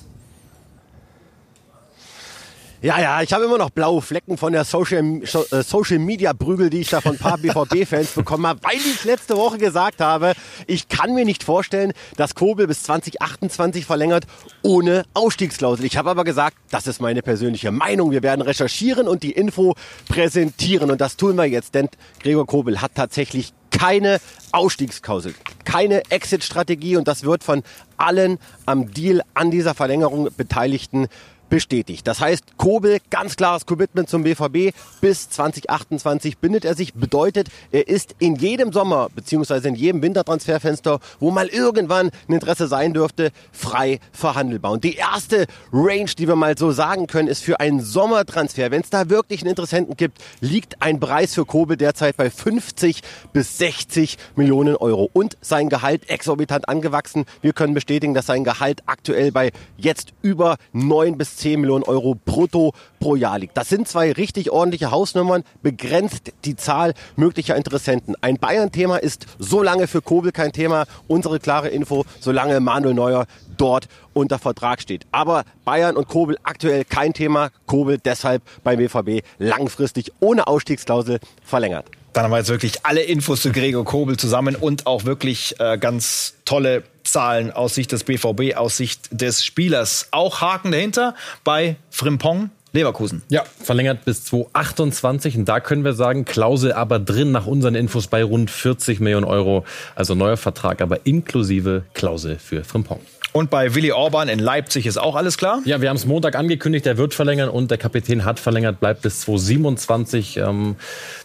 Ja, 2.82 2.98
ja, 2.98 3.22
ich 3.22 3.34
habe 3.34 3.44
immer 3.44 3.58
noch 3.58 3.72
blaue 3.72 4.02
Flecken 4.02 4.38
von 4.38 4.54
der 4.54 4.64
Social, 4.64 5.22
äh, 5.22 5.64
Social 5.64 6.00
Media 6.00 6.32
Prügel, 6.32 6.70
die 6.70 6.80
ich 6.80 6.90
da 6.90 7.02
von 7.02 7.12
ein 7.12 7.18
paar 7.18 7.38
BVB-Fans 7.38 8.12
bekommen 8.12 8.48
habe, 8.48 8.62
weil 8.64 8.78
ich 8.78 9.04
letzte 9.04 9.36
Woche 9.36 9.58
gesagt 9.58 10.00
habe, 10.00 10.32
ich 10.66 10.88
kann 10.88 11.14
mir 11.14 11.26
nicht 11.26 11.44
vorstellen, 11.44 11.92
dass 12.16 12.36
Kobel 12.36 12.68
bis 12.68 12.84
2028 12.84 13.86
verlängert 13.86 14.28
ohne 14.62 15.04
Ausstiegsklausel. 15.14 15.84
Ich 15.84 15.98
habe 15.98 16.10
aber 16.10 16.24
gesagt, 16.24 16.56
das 16.72 16.88
ist 16.88 17.02
meine 17.02 17.22
persönliche 17.22 17.72
Meinung. 17.72 18.12
Wir 18.12 18.24
werden 18.24 18.42
recherchieren 18.42 19.10
und 19.10 19.24
die 19.24 19.34
Info 19.34 19.76
präsentieren. 20.08 20.90
Und 20.90 21.02
das 21.02 21.18
tun 21.18 21.36
wir 21.36 21.48
jetzt, 21.48 21.76
denn 21.76 21.90
Gregor 22.22 22.48
Kobel 22.48 22.82
hat 22.82 22.96
tatsächlich 22.96 23.52
keine 23.72 24.20
Ausstiegsklausel, 24.54 25.36
keine 25.66 26.10
Exit-Strategie 26.10 26.96
und 26.96 27.10
das 27.10 27.24
wird 27.24 27.44
von 27.44 27.62
allen 27.98 28.40
am 28.66 28.92
Deal 28.92 29.22
an 29.34 29.52
dieser 29.52 29.76
Verlängerung 29.76 30.30
Beteiligten 30.36 31.08
bestätigt. 31.50 32.08
Das 32.08 32.20
heißt, 32.20 32.58
Kobel, 32.58 33.00
ganz 33.10 33.36
klares 33.36 33.66
Commitment 33.66 34.10
zum 34.10 34.24
BVB. 34.24 34.76
Bis 35.02 35.30
2028 35.30 36.38
bindet 36.38 36.66
er 36.66 36.76
sich. 36.76 36.94
Bedeutet, 36.94 37.50
er 37.72 37.88
ist 37.88 38.16
in 38.20 38.36
jedem 38.36 38.72
Sommer 38.72 39.10
beziehungsweise 39.14 39.68
in 39.68 39.76
jedem 39.76 40.02
Wintertransferfenster, 40.02 41.00
wo 41.20 41.32
mal 41.32 41.48
irgendwann 41.48 42.12
ein 42.28 42.34
Interesse 42.34 42.68
sein 42.68 42.94
dürfte, 42.94 43.32
frei 43.52 44.00
verhandelbar. 44.12 44.72
Und 44.72 44.84
die 44.84 44.96
erste 44.96 45.48
Range, 45.74 46.10
die 46.18 46.28
wir 46.28 46.36
mal 46.36 46.58
so 46.58 46.72
sagen 46.72 47.08
können, 47.08 47.28
ist 47.28 47.44
für 47.44 47.60
einen 47.60 47.82
Sommertransfer, 47.82 48.72
wenn 48.72 48.82
es 48.82 48.90
da 48.90 49.10
wirklich 49.10 49.42
einen 49.42 49.50
Interessenten 49.50 49.98
gibt, 49.98 50.20
liegt 50.42 50.82
ein 50.82 51.00
Preis 51.00 51.34
für 51.34 51.46
Kobel 51.46 51.78
derzeit 51.78 52.18
bei 52.18 52.30
50 52.30 53.02
bis 53.34 53.58
60 53.58 54.18
Millionen 54.36 54.76
Euro. 54.76 55.10
Und 55.14 55.38
sein 55.42 55.70
Gehalt 55.70 56.10
exorbitant 56.10 56.70
angewachsen. 56.70 57.26
Wir 57.42 57.54
können 57.54 57.74
bestätigen, 57.74 58.14
dass 58.14 58.28
sein 58.28 58.44
Gehalt 58.44 58.84
aktuell 58.86 59.32
bei 59.32 59.52
jetzt 59.78 60.14
über 60.22 60.58
9 60.74 61.18
bis 61.18 61.39
10 61.40 61.60
Millionen 61.62 61.84
Euro 61.84 62.16
brutto 62.16 62.74
pro 63.00 63.16
Jahr 63.16 63.40
liegt. 63.40 63.58
Das 63.58 63.70
sind 63.70 63.88
zwei 63.88 64.12
richtig 64.12 64.52
ordentliche 64.52 64.92
Hausnummern, 64.92 65.44
begrenzt 65.62 66.34
die 66.46 66.56
Zahl 66.56 66.94
möglicher 67.16 67.56
Interessenten. 67.56 68.16
Ein 68.22 68.38
Bayern-Thema 68.38 68.98
ist 68.98 69.26
so 69.40 69.64
lange 69.64 69.88
für 69.88 70.02
Kobel 70.02 70.32
kein 70.32 70.52
Thema. 70.52 70.86
Unsere 71.08 71.40
klare 71.40 71.70
Info, 71.70 72.06
solange 72.20 72.60
Manuel 72.60 72.94
Neuer 72.94 73.26
dort 73.58 73.88
unter 74.14 74.40
Vertrag 74.40 74.82
steht. 74.82 75.06
Aber 75.12 75.44
Bayern 75.66 75.96
und 75.96 76.08
Kobel 76.08 76.38
aktuell 76.44 76.86
kein 76.86 77.14
Thema. 77.14 77.50
Kobel 77.66 77.98
deshalb 77.98 78.44
beim 78.64 78.78
BVB 78.78 79.26
langfristig 79.38 80.12
ohne 80.20 80.48
Ausstiegsklausel 80.48 81.20
verlängert. 81.44 81.86
Dann 82.14 82.24
haben 82.24 82.32
wir 82.32 82.38
jetzt 82.40 82.50
wirklich 82.50 82.86
alle 82.86 83.02
Infos 83.02 83.42
zu 83.42 83.52
Gregor 83.52 83.86
Kobel 83.86 84.18
zusammen 84.18 84.56
und 84.56 84.88
auch 84.88 85.06
wirklich 85.06 85.56
äh, 85.60 85.78
ganz 85.78 86.36
tolle 86.44 86.84
Zahlen 87.12 87.52
aus 87.52 87.76
Sicht 87.76 87.92
des 87.92 88.04
BVB, 88.04 88.56
aus 88.56 88.78
Sicht 88.78 89.10
des 89.12 89.44
Spielers. 89.44 90.08
Auch 90.12 90.42
Haken 90.42 90.72
dahinter 90.72 91.16
bei 91.44 91.76
Frimpong. 91.90 92.50
Leverkusen. 92.72 93.24
Ja, 93.30 93.46
verlängert 93.64 94.06
bis 94.06 94.26
2028 94.26 95.38
und 95.38 95.46
da 95.46 95.60
können 95.60 95.84
wir 95.84 95.94
sagen, 95.94 96.24
Klausel 96.24 96.72
aber 96.72 97.00
drin 97.00 97.32
nach 97.32 97.48
unseren 97.48 97.74
Infos 97.74 98.06
bei 98.06 98.24
rund 98.24 98.52
40 98.52 99.00
Millionen 99.00 99.26
Euro. 99.26 99.66
Also 99.96 100.14
neuer 100.14 100.38
Vertrag, 100.38 100.82
aber 100.82 101.06
inklusive 101.06 101.84
Klausel 101.96 102.38
für 102.38 102.64
Frimpong. 102.64 103.00
Und 103.32 103.52
bei 103.52 103.76
Willi 103.76 103.92
Orban 103.92 104.28
in 104.28 104.40
Leipzig 104.40 104.88
ist 104.88 104.98
auch 104.98 105.16
alles 105.16 105.38
klar? 105.38 105.62
Ja, 105.66 105.82
wir 105.82 105.90
haben 105.90 105.98
es 105.98 106.06
Montag 106.06 106.36
angekündigt, 106.36 106.88
er 106.88 106.98
wird 106.98 107.14
verlängern 107.14 107.50
und 107.50 107.70
der 107.70 107.78
Kapitän 107.78 108.26
hat 108.26 108.40
verlängert, 108.40 108.80
bleibt 108.80 109.04
bis 109.04 109.22
2027. 109.22 110.38
Ähm, 110.38 110.76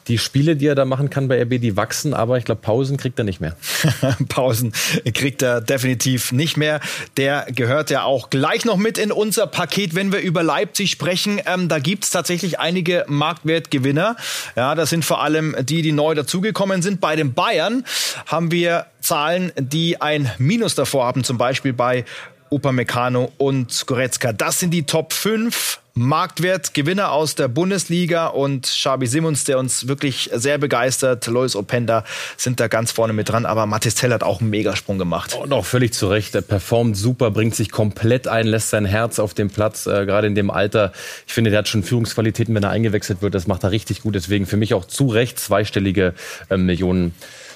die 0.08 0.18
Spiele, 0.18 0.54
die 0.56 0.66
er 0.66 0.74
da 0.74 0.84
machen 0.84 1.08
kann 1.08 1.28
bei 1.28 1.40
RB, 1.42 1.60
die 1.60 1.78
wachsen, 1.78 2.12
aber 2.12 2.36
ich 2.36 2.44
glaube, 2.44 2.60
Pausen 2.60 2.98
kriegt 2.98 3.18
er 3.18 3.24
nicht 3.24 3.40
mehr. 3.40 3.56
Pausen 4.28 4.72
kriegt 5.14 5.40
er 5.40 5.62
definitiv 5.62 6.30
nicht 6.32 6.58
mehr. 6.58 6.80
Der 7.16 7.46
gehört 7.48 7.88
ja 7.88 8.04
auch 8.04 8.28
gleich 8.28 8.66
noch 8.66 8.76
mit 8.76 8.98
in 8.98 9.10
unser 9.10 9.46
Paket, 9.46 9.94
wenn 9.94 10.12
wir 10.12 10.20
über 10.20 10.42
Leipzig 10.42 10.90
sprechen. 10.90 11.40
Ähm, 11.46 11.68
da 11.68 11.78
gibt's 11.78 12.10
tatsächlich 12.10 12.60
einige 12.60 13.06
Marktwertgewinner. 13.08 14.16
Ja, 14.56 14.74
das 14.74 14.90
sind 14.90 15.06
vor 15.06 15.22
allem 15.22 15.56
die, 15.60 15.80
die 15.80 15.92
neu 15.92 16.14
dazugekommen 16.14 16.82
sind. 16.82 17.00
Bei 17.00 17.16
den 17.16 17.32
Bayern 17.32 17.84
haben 18.26 18.50
wir 18.50 18.86
Zahlen, 19.04 19.52
die 19.58 20.00
ein 20.00 20.30
Minus 20.38 20.74
davor 20.74 21.06
haben, 21.06 21.24
zum 21.24 21.38
Beispiel 21.38 21.72
bei 21.72 22.04
Upamecano 22.50 23.32
und 23.38 23.86
Goretzka. 23.86 24.32
Das 24.32 24.60
sind 24.60 24.70
die 24.70 24.84
Top 24.84 25.12
5 25.12 25.80
Marktwertgewinner 25.96 27.12
aus 27.12 27.36
der 27.36 27.46
Bundesliga 27.46 28.26
und 28.26 28.66
Xabi 28.66 29.06
Simons, 29.06 29.44
der 29.44 29.60
uns 29.60 29.86
wirklich 29.86 30.28
sehr 30.32 30.58
begeistert. 30.58 31.26
Lois 31.28 31.54
Openda 31.54 32.04
sind 32.36 32.58
da 32.58 32.66
ganz 32.66 32.90
vorne 32.90 33.12
mit 33.12 33.28
dran, 33.28 33.46
aber 33.46 33.66
Mathis 33.66 33.94
Tell 33.94 34.12
hat 34.12 34.24
auch 34.24 34.40
einen 34.40 34.50
Megasprung 34.50 34.98
gemacht. 34.98 35.34
Und 35.40 35.52
auch 35.52 35.64
völlig 35.64 35.92
zu 35.92 36.08
Recht. 36.08 36.34
Er 36.34 36.42
performt 36.42 36.96
super, 36.96 37.30
bringt 37.30 37.54
sich 37.54 37.70
komplett 37.70 38.26
ein, 38.26 38.48
lässt 38.48 38.70
sein 38.70 38.86
Herz 38.86 39.20
auf 39.20 39.34
dem 39.34 39.50
Platz, 39.50 39.86
äh, 39.86 40.04
gerade 40.04 40.26
in 40.26 40.34
dem 40.34 40.50
Alter. 40.50 40.92
Ich 41.28 41.32
finde, 41.32 41.50
der 41.50 41.60
hat 41.60 41.68
schon 41.68 41.84
Führungsqualitäten, 41.84 42.52
wenn 42.56 42.64
er 42.64 42.70
eingewechselt 42.70 43.22
wird. 43.22 43.34
Das 43.34 43.46
macht 43.46 43.62
er 43.62 43.70
richtig 43.70 44.02
gut. 44.02 44.16
Deswegen 44.16 44.46
für 44.46 44.56
mich 44.56 44.74
auch 44.74 44.86
zu 44.86 45.06
Recht 45.06 45.38
zweistellige 45.38 46.14
äh, 46.50 46.56
Millionen. 46.56 47.14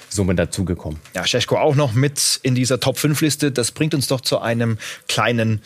Summe 0.09 0.35
dazugekommen. 0.35 0.99
Ja, 1.15 1.25
Scheschko 1.25 1.57
auch 1.57 1.75
noch 1.75 1.93
mit 1.93 2.39
in 2.43 2.55
dieser 2.55 2.79
Top-5-Liste. 2.79 3.51
Das 3.51 3.71
bringt 3.71 3.93
uns 3.93 4.07
doch 4.07 4.21
zu 4.21 4.39
einem 4.39 4.77
kleinen 5.07 5.61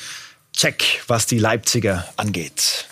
Check, 0.55 1.01
was 1.07 1.25
die 1.25 1.39
Leipziger 1.39 2.07
angeht. 2.17 2.88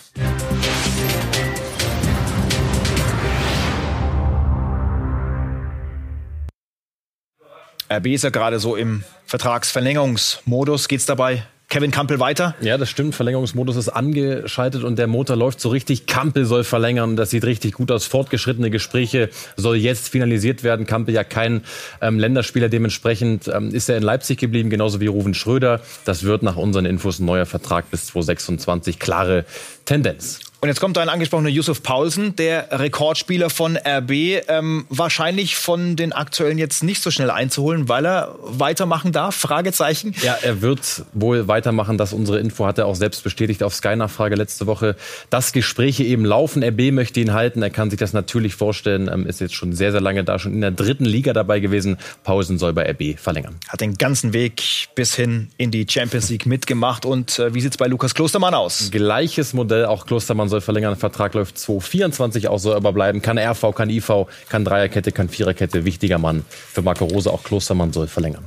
RB 7.90 8.06
ist 8.06 8.24
ja 8.24 8.30
gerade 8.30 8.58
so 8.58 8.74
im 8.76 9.04
Vertragsverlängerungsmodus. 9.26 10.88
Geht 10.88 11.00
es 11.00 11.06
dabei 11.06 11.46
Kevin 11.72 11.90
Campbell 11.90 12.20
weiter? 12.20 12.54
Ja, 12.60 12.76
das 12.76 12.90
stimmt. 12.90 13.14
Verlängerungsmodus 13.14 13.76
ist 13.76 13.88
angeschaltet 13.88 14.84
und 14.84 14.98
der 14.98 15.06
Motor 15.06 15.36
läuft 15.36 15.58
so 15.58 15.70
richtig. 15.70 16.04
Campbell 16.04 16.44
soll 16.44 16.64
verlängern. 16.64 17.16
Das 17.16 17.30
sieht 17.30 17.44
richtig 17.44 17.72
gut 17.72 17.90
aus. 17.90 18.04
Fortgeschrittene 18.04 18.68
Gespräche 18.68 19.30
soll 19.56 19.76
jetzt 19.76 20.10
finalisiert 20.10 20.64
werden. 20.64 20.86
Campbell 20.86 21.14
ja 21.14 21.24
kein 21.24 21.62
ähm, 22.02 22.18
Länderspieler. 22.18 22.68
Dementsprechend 22.68 23.48
ähm, 23.48 23.74
ist 23.74 23.88
er 23.88 23.96
in 23.96 24.02
Leipzig 24.02 24.38
geblieben, 24.38 24.68
genauso 24.68 25.00
wie 25.00 25.06
Ruven 25.06 25.32
Schröder. 25.32 25.80
Das 26.04 26.24
wird 26.24 26.42
nach 26.42 26.56
unseren 26.56 26.84
Infos 26.84 27.20
ein 27.20 27.24
neuer 27.24 27.46
Vertrag 27.46 27.90
bis 27.90 28.04
2026. 28.08 28.98
Klare 28.98 29.46
Tendenz. 29.86 30.51
Und 30.64 30.68
jetzt 30.68 30.78
kommt 30.78 30.96
ein 30.96 31.08
angesprochener 31.08 31.48
Yusuf 31.48 31.82
Paulsen, 31.82 32.36
der 32.36 32.68
Rekordspieler 32.70 33.50
von 33.50 33.76
RB, 33.76 34.44
ähm, 34.46 34.86
wahrscheinlich 34.90 35.56
von 35.56 35.96
den 35.96 36.12
aktuellen 36.12 36.56
jetzt 36.56 36.84
nicht 36.84 37.02
so 37.02 37.10
schnell 37.10 37.32
einzuholen, 37.32 37.88
weil 37.88 38.06
er 38.06 38.36
weitermachen 38.44 39.10
darf? 39.10 39.34
Fragezeichen. 39.34 40.14
Ja, 40.22 40.38
er 40.40 40.62
wird 40.62 41.02
wohl 41.14 41.48
weitermachen. 41.48 41.98
Das 41.98 42.12
unsere 42.12 42.38
Info 42.38 42.64
hat 42.64 42.78
er 42.78 42.86
auch 42.86 42.94
selbst 42.94 43.24
bestätigt 43.24 43.64
auf 43.64 43.74
Sky-Nachfrage 43.74 44.36
letzte 44.36 44.68
Woche, 44.68 44.94
dass 45.30 45.52
Gespräche 45.52 46.04
eben 46.04 46.24
laufen. 46.24 46.62
RB 46.62 46.92
möchte 46.92 47.18
ihn 47.18 47.32
halten. 47.32 47.60
Er 47.60 47.70
kann 47.70 47.90
sich 47.90 47.98
das 47.98 48.12
natürlich 48.12 48.54
vorstellen. 48.54 49.10
Ähm, 49.12 49.26
ist 49.26 49.40
jetzt 49.40 49.56
schon 49.56 49.72
sehr, 49.72 49.90
sehr 49.90 50.00
lange 50.00 50.22
da, 50.22 50.38
schon 50.38 50.52
in 50.52 50.60
der 50.60 50.70
dritten 50.70 51.06
Liga 51.06 51.32
dabei 51.32 51.58
gewesen. 51.58 51.96
Paulsen 52.22 52.58
soll 52.58 52.72
bei 52.72 52.88
RB 52.88 53.18
verlängern. 53.18 53.56
Hat 53.68 53.80
den 53.80 53.94
ganzen 53.94 54.32
Weg 54.32 54.62
bis 54.94 55.16
hin 55.16 55.48
in 55.56 55.72
die 55.72 55.86
Champions 55.90 56.28
League 56.28 56.46
mitgemacht. 56.46 57.04
Und 57.04 57.40
äh, 57.40 57.52
wie 57.52 57.60
sieht's 57.60 57.78
bei 57.78 57.88
Lukas 57.88 58.14
Klostermann 58.14 58.54
aus? 58.54 58.92
Gleiches 58.92 59.54
Modell. 59.54 59.86
Auch 59.86 60.06
Klostermann 60.06 60.51
soll 60.52 60.60
verlängern. 60.60 60.96
Vertrag 60.96 61.34
läuft 61.34 61.58
2024 61.58 62.48
auch, 62.48 62.58
soll 62.58 62.76
aber 62.76 62.92
bleiben. 62.92 63.20
Kann 63.22 63.38
RV, 63.38 63.74
kann 63.74 63.90
IV, 63.90 64.26
kann 64.48 64.64
Dreierkette, 64.64 65.10
kann 65.10 65.28
Viererkette. 65.28 65.84
Wichtiger 65.84 66.18
Mann 66.18 66.44
für 66.48 66.82
Marco 66.82 67.06
Rose. 67.06 67.30
Auch 67.30 67.42
Klostermann 67.42 67.92
soll 67.92 68.06
verlängern. 68.06 68.44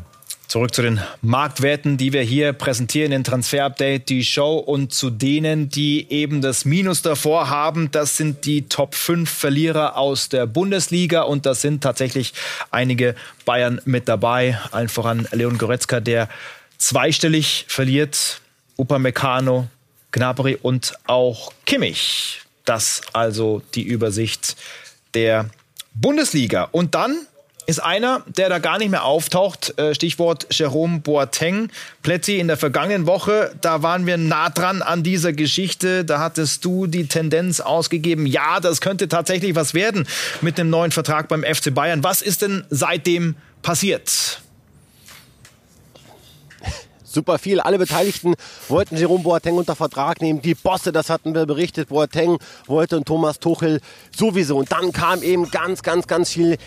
Zurück 0.48 0.74
zu 0.74 0.84
den 0.84 1.02
Marktwerten, 1.22 1.98
die 1.98 2.14
wir 2.14 2.22
hier 2.22 2.54
präsentieren 2.54 3.12
in 3.12 3.24
Transfer 3.24 3.66
Update, 3.66 4.08
die 4.10 4.24
Show 4.24 4.58
und 4.58 4.94
zu 4.94 5.10
denen, 5.10 5.70
die 5.70 6.10
eben 6.12 6.40
das 6.42 6.64
Minus 6.64 7.02
davor 7.02 7.50
haben. 7.50 7.90
Das 7.92 8.16
sind 8.16 8.46
die 8.46 8.70
Top 8.70 8.96
5 8.96 9.30
Verlierer 9.30 9.98
aus 9.98 10.30
der 10.30 10.46
Bundesliga 10.46 11.24
und 11.24 11.46
das 11.46 11.62
sind 11.62 11.84
tatsächlich 11.84 12.34
einige 12.72 13.16
Bayern 13.44 13.82
mit 13.86 14.08
dabei. 14.08 14.58
Allen 14.72 14.88
voran 14.88 15.28
Leon 15.32 15.58
Goretzka, 15.58 16.00
der 16.00 16.30
zweistellig 16.78 17.66
verliert. 17.68 18.40
Upamecano, 18.78 19.68
Gnabry 20.16 20.58
und 20.62 20.94
auch 21.08 21.52
Kimmich. 21.66 22.42
Das 22.64 23.02
also 23.12 23.62
die 23.76 23.84
Übersicht 23.84 24.56
der 25.14 25.50
Bundesliga. 25.94 26.70
Und 26.72 26.96
dann 26.96 27.28
ist 27.68 27.84
einer, 27.84 28.24
der 28.28 28.48
da 28.48 28.60
gar 28.60 28.78
nicht 28.78 28.92
mehr 28.92 29.04
auftaucht. 29.04 29.78
Äh, 29.78 29.94
Stichwort 29.94 30.48
Jerome 30.52 31.00
Boateng. 31.00 31.70
Plätti 32.02 32.40
in 32.40 32.48
der 32.48 32.56
vergangenen 32.56 33.08
Woche, 33.08 33.54
da 33.60 33.82
waren 33.82 34.06
wir 34.06 34.18
nah 34.18 34.50
dran 34.50 34.82
an 34.82 35.04
dieser 35.04 35.34
Geschichte. 35.34 36.06
Da 36.06 36.20
hattest 36.20 36.64
du 36.64 36.88
die 36.88 37.08
Tendenz 37.08 37.60
ausgegeben, 37.60 38.26
ja, 38.26 38.60
das 38.62 38.80
könnte 38.80 39.10
tatsächlich 39.10 39.56
was 39.56 39.74
werden 39.74 40.08
mit 40.42 40.60
einem 40.60 40.70
neuen 40.70 40.92
Vertrag 40.92 41.28
beim 41.28 41.44
FC 41.44 41.74
Bayern. 41.74 42.04
Was 42.04 42.22
ist 42.22 42.42
denn 42.42 42.64
seitdem 42.70 43.36
passiert? 43.64 44.42
Super 47.16 47.40
viel. 47.40 47.60
Alle 47.60 47.80
Beteiligten 47.80 48.36
wollten 48.70 48.96
Jerome 48.96 49.24
Boateng 49.24 49.56
unter 49.56 49.76
Vertrag 49.76 50.22
nehmen. 50.22 50.44
Die 50.44 50.54
Bosse, 50.54 50.92
das 50.92 51.10
hatten 51.10 51.34
wir 51.34 51.48
berichtet. 51.48 51.90
Boateng 51.90 52.38
wollte 52.68 52.98
und 52.98 53.08
Thomas 53.08 53.40
Tuchel 53.40 53.80
sowieso. 54.16 54.58
Und 54.58 54.72
dann 54.72 54.92
kam 54.92 55.24
eben 55.24 55.50
ganz, 55.50 55.82
ganz, 55.82 56.06
ganz 56.06 56.30
viel 56.30 56.58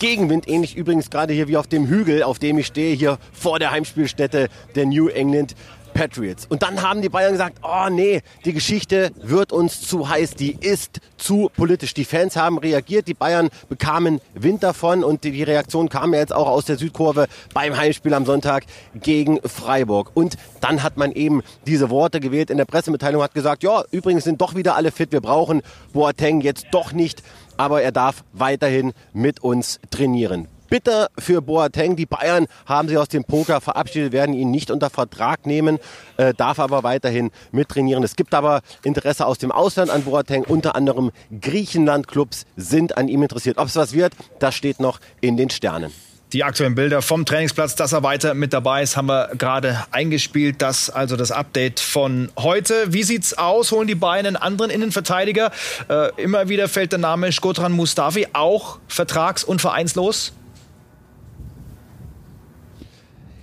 Gegenwind. 0.00 0.48
Ähnlich 0.48 0.74
übrigens 0.74 1.10
gerade 1.10 1.32
hier 1.32 1.46
wie 1.46 1.56
auf 1.56 1.68
dem 1.68 1.86
Hügel, 1.86 2.24
auf 2.24 2.40
dem 2.40 2.58
ich 2.58 2.66
stehe, 2.66 2.96
hier 2.96 3.18
vor 3.32 3.60
der 3.60 3.70
Heimspielstätte 3.70 4.48
der 4.74 4.86
New 4.86 5.06
England 5.08 5.54
Patriots. 5.98 6.46
Und 6.48 6.62
dann 6.62 6.80
haben 6.82 7.02
die 7.02 7.08
Bayern 7.08 7.32
gesagt, 7.32 7.58
oh 7.64 7.88
nee, 7.90 8.22
die 8.44 8.52
Geschichte 8.52 9.10
wird 9.20 9.52
uns 9.52 9.80
zu 9.80 10.08
heiß, 10.08 10.36
die 10.36 10.52
ist 10.52 11.00
zu 11.16 11.50
politisch. 11.56 11.92
Die 11.92 12.04
Fans 12.04 12.36
haben 12.36 12.58
reagiert, 12.58 13.08
die 13.08 13.14
Bayern 13.14 13.48
bekamen 13.68 14.20
Wind 14.32 14.62
davon 14.62 15.02
und 15.02 15.24
die 15.24 15.42
Reaktion 15.42 15.88
kam 15.88 16.14
ja 16.14 16.20
jetzt 16.20 16.32
auch 16.32 16.46
aus 16.46 16.66
der 16.66 16.76
Südkurve 16.76 17.26
beim 17.52 17.76
Heimspiel 17.76 18.14
am 18.14 18.26
Sonntag 18.26 18.62
gegen 18.94 19.40
Freiburg. 19.40 20.12
Und 20.14 20.36
dann 20.60 20.84
hat 20.84 20.96
man 20.98 21.10
eben 21.10 21.42
diese 21.66 21.90
Worte 21.90 22.20
gewählt 22.20 22.50
in 22.50 22.58
der 22.58 22.64
Pressemitteilung, 22.64 23.20
hat 23.20 23.34
gesagt, 23.34 23.64
ja, 23.64 23.82
übrigens 23.90 24.22
sind 24.22 24.40
doch 24.40 24.54
wieder 24.54 24.76
alle 24.76 24.92
fit, 24.92 25.10
wir 25.10 25.20
brauchen 25.20 25.62
Boateng 25.92 26.42
jetzt 26.42 26.66
doch 26.70 26.92
nicht, 26.92 27.24
aber 27.56 27.82
er 27.82 27.90
darf 27.90 28.22
weiterhin 28.32 28.92
mit 29.12 29.40
uns 29.40 29.80
trainieren. 29.90 30.46
Bitter 30.68 31.08
für 31.18 31.42
Boateng. 31.42 31.96
Die 31.96 32.06
Bayern 32.06 32.46
haben 32.66 32.88
sich 32.88 32.98
aus 32.98 33.08
dem 33.08 33.24
Poker 33.24 33.60
verabschiedet, 33.60 34.12
werden 34.12 34.34
ihn 34.34 34.50
nicht 34.50 34.70
unter 34.70 34.90
Vertrag 34.90 35.46
nehmen, 35.46 35.78
äh, 36.16 36.34
darf 36.34 36.58
aber 36.58 36.82
weiterhin 36.82 37.30
mittrainieren. 37.52 38.04
Es 38.04 38.16
gibt 38.16 38.34
aber 38.34 38.60
Interesse 38.82 39.26
aus 39.26 39.38
dem 39.38 39.50
Ausland 39.52 39.90
an 39.90 40.04
Boateng. 40.04 40.44
Unter 40.44 40.74
anderem 40.76 41.10
Griechenland-Clubs 41.40 42.44
sind 42.56 42.96
an 42.96 43.08
ihm 43.08 43.22
interessiert. 43.22 43.58
Ob 43.58 43.68
es 43.68 43.76
was 43.76 43.92
wird, 43.92 44.14
das 44.38 44.54
steht 44.54 44.80
noch 44.80 45.00
in 45.20 45.36
den 45.36 45.50
Sternen. 45.50 45.92
Die 46.34 46.44
aktuellen 46.44 46.74
Bilder 46.74 47.00
vom 47.00 47.24
Trainingsplatz, 47.24 47.74
dass 47.74 47.92
er 47.92 48.02
weiter 48.02 48.34
mit 48.34 48.52
dabei 48.52 48.82
ist, 48.82 48.98
haben 48.98 49.06
wir 49.06 49.30
gerade 49.38 49.86
eingespielt. 49.92 50.60
Das 50.60 50.90
also 50.90 51.16
das 51.16 51.32
Update 51.32 51.80
von 51.80 52.30
heute. 52.38 52.92
Wie 52.92 53.02
sieht's 53.02 53.32
aus? 53.38 53.72
Holen 53.72 53.86
die 53.86 53.94
Bayern 53.94 54.26
einen 54.26 54.36
anderen 54.36 54.70
Innenverteidiger? 54.70 55.50
Äh, 55.88 56.10
immer 56.22 56.50
wieder 56.50 56.68
fällt 56.68 56.92
der 56.92 56.98
Name 56.98 57.32
Skotran 57.32 57.72
Mustafi, 57.72 58.28
auch 58.34 58.78
vertrags- 58.88 59.42
und 59.42 59.62
vereinslos. 59.62 60.34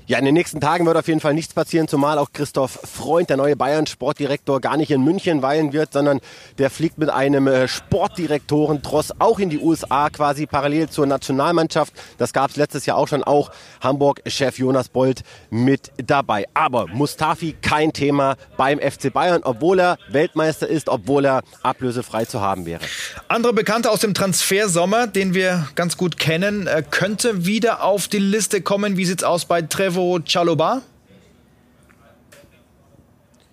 Ja, 0.07 0.19
in 0.19 0.25
den 0.25 0.35
nächsten 0.35 0.61
Tagen 0.61 0.85
wird 0.85 0.97
auf 0.97 1.07
jeden 1.07 1.19
Fall 1.19 1.33
nichts 1.33 1.55
passieren, 1.55 1.87
zumal 1.87 2.19
auch 2.19 2.31
Christoph 2.31 2.79
Freund, 2.83 3.31
der 3.31 3.37
neue 3.37 3.55
Bayern-Sportdirektor, 3.55 4.61
gar 4.61 4.77
nicht 4.77 4.91
in 4.91 5.03
München 5.03 5.41
weilen 5.41 5.73
wird, 5.73 5.93
sondern 5.93 6.19
der 6.59 6.69
fliegt 6.69 6.99
mit 6.99 7.09
einem 7.09 7.47
äh, 7.47 7.67
Sportdirektoren-Tross 7.67 9.13
auch 9.17 9.39
in 9.39 9.49
die 9.49 9.57
USA, 9.57 10.11
quasi 10.11 10.45
parallel 10.45 10.89
zur 10.89 11.07
Nationalmannschaft. 11.07 11.91
Das 12.19 12.33
gab 12.33 12.51
es 12.51 12.55
letztes 12.55 12.85
Jahr 12.85 12.97
auch 12.97 13.07
schon, 13.07 13.23
auch 13.23 13.49
Hamburg-Chef 13.81 14.59
Jonas 14.59 14.89
Bold 14.89 15.23
mit 15.49 15.91
dabei. 15.97 16.45
Aber 16.53 16.85
Mustafi 16.85 17.55
kein 17.59 17.91
Thema 17.91 18.35
beim 18.57 18.77
FC 18.77 19.11
Bayern, 19.11 19.41
obwohl 19.43 19.79
er 19.79 19.97
Weltmeister 20.09 20.67
ist, 20.67 20.87
obwohl 20.87 21.25
er 21.25 21.41
ablösefrei 21.63 22.25
zu 22.25 22.41
haben 22.41 22.67
wäre. 22.67 22.81
Andere 23.27 23.53
Bekannte 23.53 23.89
aus 23.89 24.01
dem 24.01 24.13
Transfersommer, 24.13 25.07
den 25.07 25.33
wir 25.33 25.67
ganz 25.73 25.97
gut 25.97 26.19
kennen, 26.19 26.67
äh, 26.67 26.83
könnte 26.87 27.47
wieder 27.47 27.83
auf 27.83 28.07
die 28.07 28.19
Liste 28.19 28.61
kommen. 28.61 28.97
Wie 28.97 29.05
sieht's 29.05 29.23
aus 29.23 29.45
bei 29.45 29.63
Trevor? 29.63 29.94
Trevo 29.95 30.19
Chaloba? 30.19 30.81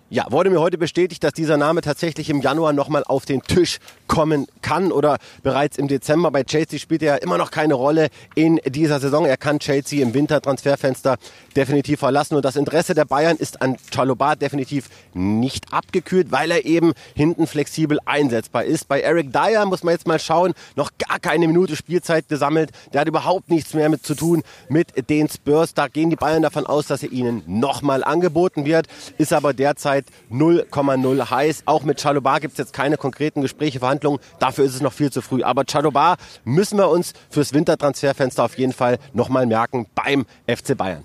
Ja, 0.09 0.25
wurde 0.29 0.49
mir 0.49 0.59
heute 0.59 0.77
bestätigt, 0.77 1.23
dass 1.23 1.31
dieser 1.31 1.55
Name 1.55 1.79
tatsächlich 1.79 2.29
im 2.29 2.41
Januar 2.41 2.73
nochmal 2.73 3.05
auf 3.05 3.25
den 3.25 3.41
Tisch 3.43 3.79
kommen 4.07 4.47
kann 4.61 4.91
oder 4.91 5.17
bereits 5.43 5.77
im 5.77 5.87
Dezember. 5.87 6.31
Bei 6.31 6.43
Chelsea 6.43 6.79
spielt 6.79 7.01
er 7.03 7.15
ja 7.15 7.21
immer 7.21 7.37
noch 7.37 7.51
keine 7.51 7.75
Rolle 7.75 8.09
in 8.35 8.59
dieser 8.65 8.99
Saison. 8.99 9.25
Er 9.25 9.37
kann 9.37 9.59
Chelsea 9.59 10.01
im 10.01 10.13
Wintertransferfenster 10.13 11.17
definitiv 11.55 11.99
verlassen 11.99 12.35
und 12.35 12.43
das 12.43 12.55
Interesse 12.55 12.93
der 12.93 13.05
Bayern 13.05 13.37
ist 13.37 13.61
an 13.61 13.77
Chaloba 13.91 14.35
definitiv 14.35 14.89
nicht 15.13 15.71
abgekühlt, 15.71 16.31
weil 16.31 16.51
er 16.51 16.65
eben 16.65 16.93
hinten 17.15 17.47
flexibel 17.47 17.99
einsetzbar 18.05 18.65
ist. 18.65 18.87
Bei 18.87 19.01
Eric 19.01 19.31
Dyer 19.31 19.65
muss 19.65 19.83
man 19.83 19.93
jetzt 19.93 20.07
mal 20.07 20.19
schauen, 20.19 20.53
noch 20.75 20.91
gar 20.97 21.19
keine 21.19 21.47
Minute 21.47 21.75
Spielzeit 21.75 22.27
gesammelt. 22.27 22.71
Der 22.93 23.01
hat 23.01 23.07
überhaupt 23.07 23.49
nichts 23.49 23.73
mehr 23.73 23.89
mit 23.89 24.05
zu 24.05 24.15
tun 24.15 24.43
mit 24.69 25.09
den 25.09 25.29
Spurs. 25.29 25.73
Da 25.73 25.87
gehen 25.87 26.09
die 26.09 26.15
Bayern 26.15 26.41
davon 26.41 26.65
aus, 26.65 26.87
dass 26.87 27.03
er 27.03 27.11
ihnen 27.11 27.43
nochmal 27.45 28.03
angeboten 28.03 28.65
wird, 28.65 28.87
ist 29.17 29.33
aber 29.33 29.53
derzeit 29.53 29.93
Zeit 29.93 30.05
0,0 30.31 31.29
heiß. 31.29 31.63
Auch 31.65 31.83
mit 31.83 32.01
Chalobar 32.01 32.39
gibt 32.39 32.53
es 32.53 32.57
jetzt 32.57 32.73
keine 32.73 32.97
konkreten 32.97 33.41
Gespräche, 33.41 33.81
Verhandlungen. 33.93 34.19
Dafür 34.39 34.65
ist 34.65 34.75
es 34.75 34.81
noch 34.81 34.93
viel 34.93 35.11
zu 35.11 35.21
früh. 35.21 35.43
Aber 35.43 35.63
Chalobar 35.65 36.17
müssen 36.43 36.77
wir 36.77 36.89
uns 36.89 37.13
fürs 37.29 37.53
Wintertransferfenster 37.53 38.43
auf 38.43 38.57
jeden 38.57 38.73
Fall 38.73 38.97
nochmal 39.13 39.45
merken 39.45 39.85
beim 39.95 40.25
FC 40.47 40.75
Bayern. 40.75 41.03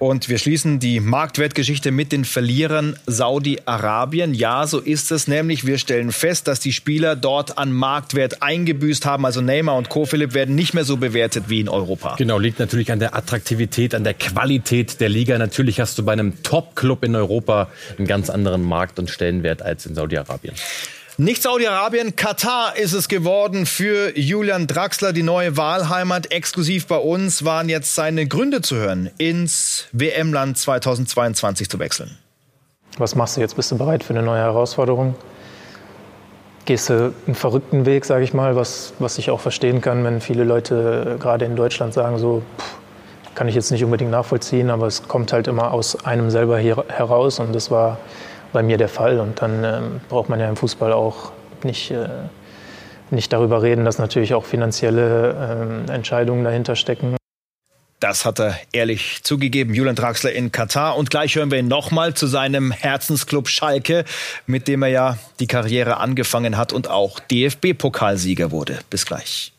Und 0.00 0.28
wir 0.28 0.38
schließen 0.38 0.80
die 0.80 1.00
Marktwertgeschichte 1.00 1.90
mit 1.90 2.12
den 2.12 2.26
Verlierern 2.26 2.98
Saudi-Arabien. 3.06 4.34
Ja, 4.34 4.66
so 4.66 4.80
ist 4.80 5.10
es 5.12 5.28
nämlich. 5.28 5.64
Wir 5.64 5.78
stellen 5.78 6.12
fest, 6.12 6.46
dass 6.46 6.60
die 6.60 6.72
Spieler 6.72 7.16
dort 7.16 7.56
an 7.56 7.72
Marktwert 7.72 8.42
eingebüßt 8.42 9.06
haben. 9.06 9.24
Also 9.24 9.40
Neymar 9.40 9.76
und 9.76 9.88
Co. 9.88 10.04
Philipp 10.04 10.34
werden 10.34 10.56
nicht 10.56 10.74
mehr 10.74 10.84
so 10.84 10.98
bewertet 10.98 11.44
wie 11.48 11.60
in 11.60 11.68
Europa. 11.68 12.16
Genau, 12.16 12.38
liegt 12.38 12.58
natürlich 12.58 12.92
an 12.92 12.98
der 12.98 13.16
Attraktivität, 13.16 13.94
an 13.94 14.04
der 14.04 14.14
Qualität 14.14 15.00
der 15.00 15.08
Liga. 15.08 15.38
Natürlich 15.38 15.80
hast 15.80 15.96
du 15.96 16.04
bei 16.04 16.12
einem 16.12 16.42
Top-Club 16.42 17.04
in 17.04 17.14
Europa 17.14 17.68
einen 17.96 18.06
ganz 18.06 18.28
anderen 18.28 18.62
Markt 18.62 18.98
und 18.98 19.08
Stellenwert 19.08 19.62
als 19.62 19.86
in 19.86 19.94
Saudi-Arabien. 19.94 20.54
Nicht 21.16 21.42
Saudi-Arabien, 21.42 22.16
Katar 22.16 22.76
ist 22.76 22.92
es 22.92 23.06
geworden 23.06 23.66
für 23.66 24.18
Julian 24.18 24.66
Draxler, 24.66 25.12
die 25.12 25.22
neue 25.22 25.56
Wahlheimat. 25.56 26.32
Exklusiv 26.32 26.88
bei 26.88 26.96
uns 26.96 27.44
waren 27.44 27.68
jetzt 27.68 27.94
seine 27.94 28.26
Gründe 28.26 28.62
zu 28.62 28.74
hören, 28.74 29.08
ins 29.16 29.86
WM-Land 29.92 30.58
2022 30.58 31.70
zu 31.70 31.78
wechseln. 31.78 32.18
Was 32.98 33.14
machst 33.14 33.36
du 33.36 33.40
jetzt? 33.40 33.54
Bist 33.54 33.70
du 33.70 33.78
bereit 33.78 34.02
für 34.02 34.12
eine 34.12 34.24
neue 34.24 34.40
Herausforderung? 34.40 35.14
Gehst 36.64 36.88
du 36.88 37.14
einen 37.26 37.36
verrückten 37.36 37.86
Weg, 37.86 38.06
sage 38.06 38.24
ich 38.24 38.34
mal, 38.34 38.56
was, 38.56 38.94
was 38.98 39.16
ich 39.18 39.30
auch 39.30 39.40
verstehen 39.40 39.80
kann, 39.80 40.02
wenn 40.02 40.20
viele 40.20 40.42
Leute 40.42 41.16
gerade 41.20 41.44
in 41.44 41.54
Deutschland 41.54 41.94
sagen, 41.94 42.18
so 42.18 42.42
pff, 42.58 42.74
kann 43.36 43.46
ich 43.46 43.54
jetzt 43.54 43.70
nicht 43.70 43.84
unbedingt 43.84 44.10
nachvollziehen, 44.10 44.68
aber 44.68 44.88
es 44.88 45.06
kommt 45.06 45.32
halt 45.32 45.46
immer 45.46 45.72
aus 45.72 46.04
einem 46.04 46.30
selber 46.30 46.58
hier 46.58 46.84
heraus 46.88 47.38
und 47.38 47.54
das 47.54 47.70
war 47.70 47.98
bei 48.54 48.62
mir 48.62 48.78
der 48.78 48.88
Fall. 48.88 49.20
Und 49.20 49.42
dann 49.42 49.62
ähm, 49.62 50.00
braucht 50.08 50.30
man 50.30 50.40
ja 50.40 50.48
im 50.48 50.56
Fußball 50.56 50.94
auch 50.94 51.32
nicht, 51.62 51.90
äh, 51.90 52.08
nicht 53.10 53.30
darüber 53.34 53.62
reden, 53.62 53.84
dass 53.84 53.98
natürlich 53.98 54.32
auch 54.32 54.46
finanzielle 54.46 55.86
äh, 55.88 55.92
Entscheidungen 55.92 56.44
dahinter 56.44 56.76
stecken. 56.76 57.16
Das 58.00 58.26
hat 58.26 58.38
er 58.38 58.58
ehrlich 58.72 59.20
zugegeben, 59.22 59.72
Julian 59.72 59.96
Draxler 59.96 60.32
in 60.32 60.52
Katar. 60.52 60.96
Und 60.96 61.10
gleich 61.10 61.36
hören 61.36 61.50
wir 61.50 61.58
ihn 61.58 61.68
nochmal 61.68 62.12
zu 62.12 62.26
seinem 62.26 62.70
Herzensclub 62.70 63.48
Schalke, 63.48 64.04
mit 64.46 64.68
dem 64.68 64.82
er 64.82 64.88
ja 64.88 65.18
die 65.40 65.46
Karriere 65.46 65.98
angefangen 65.98 66.56
hat 66.56 66.72
und 66.72 66.88
auch 66.88 67.18
DFB-Pokalsieger 67.18 68.50
wurde. 68.50 68.78
Bis 68.90 69.06
gleich. 69.06 69.53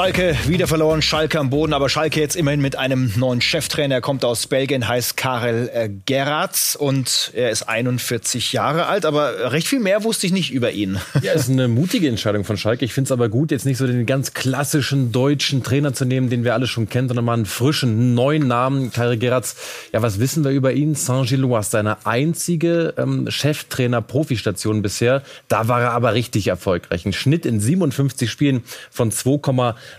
Schalke 0.00 0.34
wieder 0.46 0.66
verloren, 0.66 1.02
Schalke 1.02 1.38
am 1.38 1.50
Boden, 1.50 1.74
aber 1.74 1.90
Schalke 1.90 2.20
jetzt 2.20 2.34
immerhin 2.34 2.62
mit 2.62 2.74
einem 2.74 3.12
neuen 3.16 3.42
Cheftrainer. 3.42 3.96
Er 3.96 4.00
kommt 4.00 4.24
aus 4.24 4.46
Belgien, 4.46 4.88
heißt 4.88 5.18
Karel 5.18 5.70
äh, 5.74 5.90
Gerrards 6.06 6.74
und 6.74 7.32
er 7.34 7.50
ist 7.50 7.64
41 7.64 8.54
Jahre 8.54 8.86
alt, 8.86 9.04
aber 9.04 9.52
recht 9.52 9.68
viel 9.68 9.78
mehr 9.78 10.02
wusste 10.02 10.24
ich 10.24 10.32
nicht 10.32 10.52
über 10.52 10.72
ihn. 10.72 10.98
Ja, 11.20 11.32
ist 11.34 11.50
eine 11.50 11.68
mutige 11.68 12.08
Entscheidung 12.08 12.44
von 12.44 12.56
Schalke. 12.56 12.86
Ich 12.86 12.94
finde 12.94 13.08
es 13.08 13.12
aber 13.12 13.28
gut, 13.28 13.50
jetzt 13.50 13.66
nicht 13.66 13.76
so 13.76 13.86
den 13.86 14.06
ganz 14.06 14.32
klassischen 14.32 15.12
deutschen 15.12 15.62
Trainer 15.62 15.92
zu 15.92 16.06
nehmen, 16.06 16.30
den 16.30 16.44
wir 16.44 16.54
alle 16.54 16.66
schon 16.66 16.88
kennen, 16.88 17.08
sondern 17.08 17.26
mal 17.26 17.34
einen 17.34 17.44
frischen, 17.44 18.14
neuen 18.14 18.48
Namen, 18.48 18.90
Karel 18.92 19.18
Gerrards. 19.18 19.56
Ja, 19.92 20.00
was 20.00 20.18
wissen 20.18 20.44
wir 20.44 20.50
über 20.50 20.72
ihn? 20.72 20.94
Saint-Gilloise, 20.94 21.68
seine 21.68 22.06
einzige 22.06 22.94
ähm, 22.96 23.30
Cheftrainer-Profistation 23.30 24.80
bisher. 24.80 25.22
Da 25.48 25.68
war 25.68 25.82
er 25.82 25.90
aber 25.92 26.14
richtig 26.14 26.46
erfolgreich. 26.46 27.04
Ein 27.04 27.12
Schnitt 27.12 27.44
in 27.44 27.60
57 27.60 28.30
Spielen 28.30 28.62
von 28.90 29.10
2, 29.10 29.40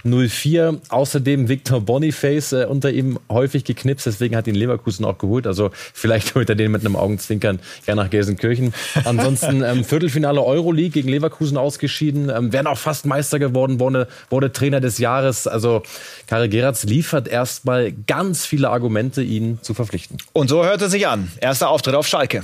04. 0.03 0.79
Außerdem 0.89 1.49
Victor 1.49 1.81
Boniface 1.81 2.53
äh, 2.53 2.65
unter 2.65 2.91
ihm 2.91 3.19
häufig 3.29 3.63
geknipst, 3.63 4.05
deswegen 4.05 4.35
hat 4.35 4.47
ihn 4.47 4.55
Leverkusen 4.55 5.05
auch 5.05 5.17
geholt. 5.17 5.47
Also 5.47 5.71
vielleicht 5.93 6.35
holt 6.35 6.49
er 6.49 6.55
den 6.55 6.71
mit 6.71 6.85
einem 6.85 6.95
Augenzwinkern 6.95 7.59
ja 7.87 7.95
nach 7.95 8.09
Gelsenkirchen. 8.09 8.73
Ansonsten 9.05 9.63
ähm, 9.65 9.83
Viertelfinale 9.83 10.43
Euroleague 10.43 10.91
gegen 10.91 11.09
Leverkusen 11.09 11.57
ausgeschieden, 11.57 12.29
ähm, 12.29 12.53
wären 12.53 12.67
auch 12.67 12.77
fast 12.77 13.05
Meister 13.05 13.39
geworden, 13.39 13.79
wurde, 13.79 14.07
wurde 14.29 14.51
Trainer 14.51 14.79
des 14.79 14.97
Jahres. 14.97 15.47
Also 15.47 15.83
Karel 16.27 16.49
Geratz 16.49 16.83
liefert 16.83 17.27
erstmal 17.27 17.91
ganz 17.91 18.45
viele 18.45 18.69
Argumente, 18.69 19.21
ihn 19.21 19.59
zu 19.61 19.73
verpflichten. 19.73 20.17
Und 20.33 20.49
so 20.49 20.65
hört 20.65 20.81
er 20.81 20.89
sich 20.89 21.07
an. 21.07 21.31
Erster 21.39 21.69
Auftritt 21.69 21.95
auf 21.95 22.07
Schalke. 22.07 22.43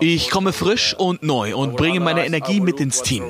Ich 0.00 0.30
komme 0.30 0.52
frisch 0.52 0.94
und 0.94 1.22
neu 1.22 1.54
und 1.54 1.76
bringe 1.76 2.00
meine 2.00 2.24
Energie 2.24 2.60
mit 2.60 2.80
ins 2.80 3.02
Team. 3.02 3.24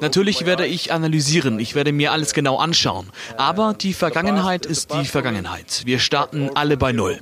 Natürlich 0.00 0.44
werde 0.44 0.66
ich 0.66 0.92
analysieren, 0.92 1.58
ich 1.58 1.74
werde 1.74 1.92
mir 1.92 2.12
alles 2.12 2.34
genau 2.34 2.58
anschauen. 2.58 3.10
Aber 3.38 3.74
die 3.74 3.94
Vergangenheit 3.94 4.66
ist 4.66 4.92
die 4.92 5.06
Vergangenheit. 5.06 5.82
Wir 5.86 5.98
starten 5.98 6.50
alle 6.54 6.76
bei 6.76 6.92
Null. 6.92 7.20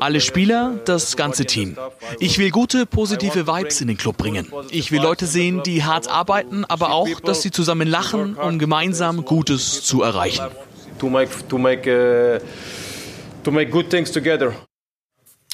Alle 0.00 0.20
Spieler, 0.20 0.80
das 0.84 1.16
ganze 1.16 1.44
Team. 1.44 1.76
Ich 2.18 2.38
will 2.38 2.50
gute, 2.50 2.86
positive 2.86 3.46
Vibes 3.46 3.80
in 3.80 3.88
den 3.88 3.96
Club 3.96 4.16
bringen. 4.16 4.52
Ich 4.70 4.90
will 4.90 5.00
Leute 5.00 5.26
sehen, 5.26 5.62
die 5.62 5.84
hart 5.84 6.08
arbeiten, 6.08 6.64
aber 6.64 6.92
auch, 6.92 7.20
dass 7.20 7.42
sie 7.42 7.52
zusammen 7.52 7.86
lachen, 7.86 8.34
um 8.34 8.58
gemeinsam 8.58 9.24
Gutes 9.24 9.84
zu 9.84 10.02
erreichen. 10.02 10.46
To 10.98 11.08
make, 11.08 11.30
to 11.48 11.58
make, 11.58 11.90
uh 11.90 12.38
to 13.44 13.50
make 13.50 13.70
good 13.70 13.90
things 13.90 14.10
together. 14.10 14.54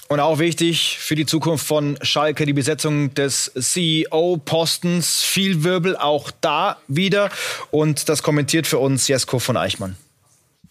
Und 0.09 0.19
auch 0.19 0.41
wichtig 0.41 0.99
für 0.99 1.15
die 1.15 1.25
Zukunft 1.25 1.65
von 1.65 1.97
Schalke 2.03 2.45
die 2.45 2.53
Besetzung 2.53 3.15
des 3.15 3.53
CEO-Postens. 3.57 5.23
Viel 5.23 5.63
Wirbel 5.63 5.97
auch 5.97 6.33
da 6.41 6.79
wieder. 6.89 7.31
Und 7.71 8.09
das 8.09 8.25
kommentiert 8.25 8.67
für 8.67 8.79
uns 8.79 9.07
Jesko 9.07 9.39
von 9.39 9.57
Eichmann. 9.57 9.97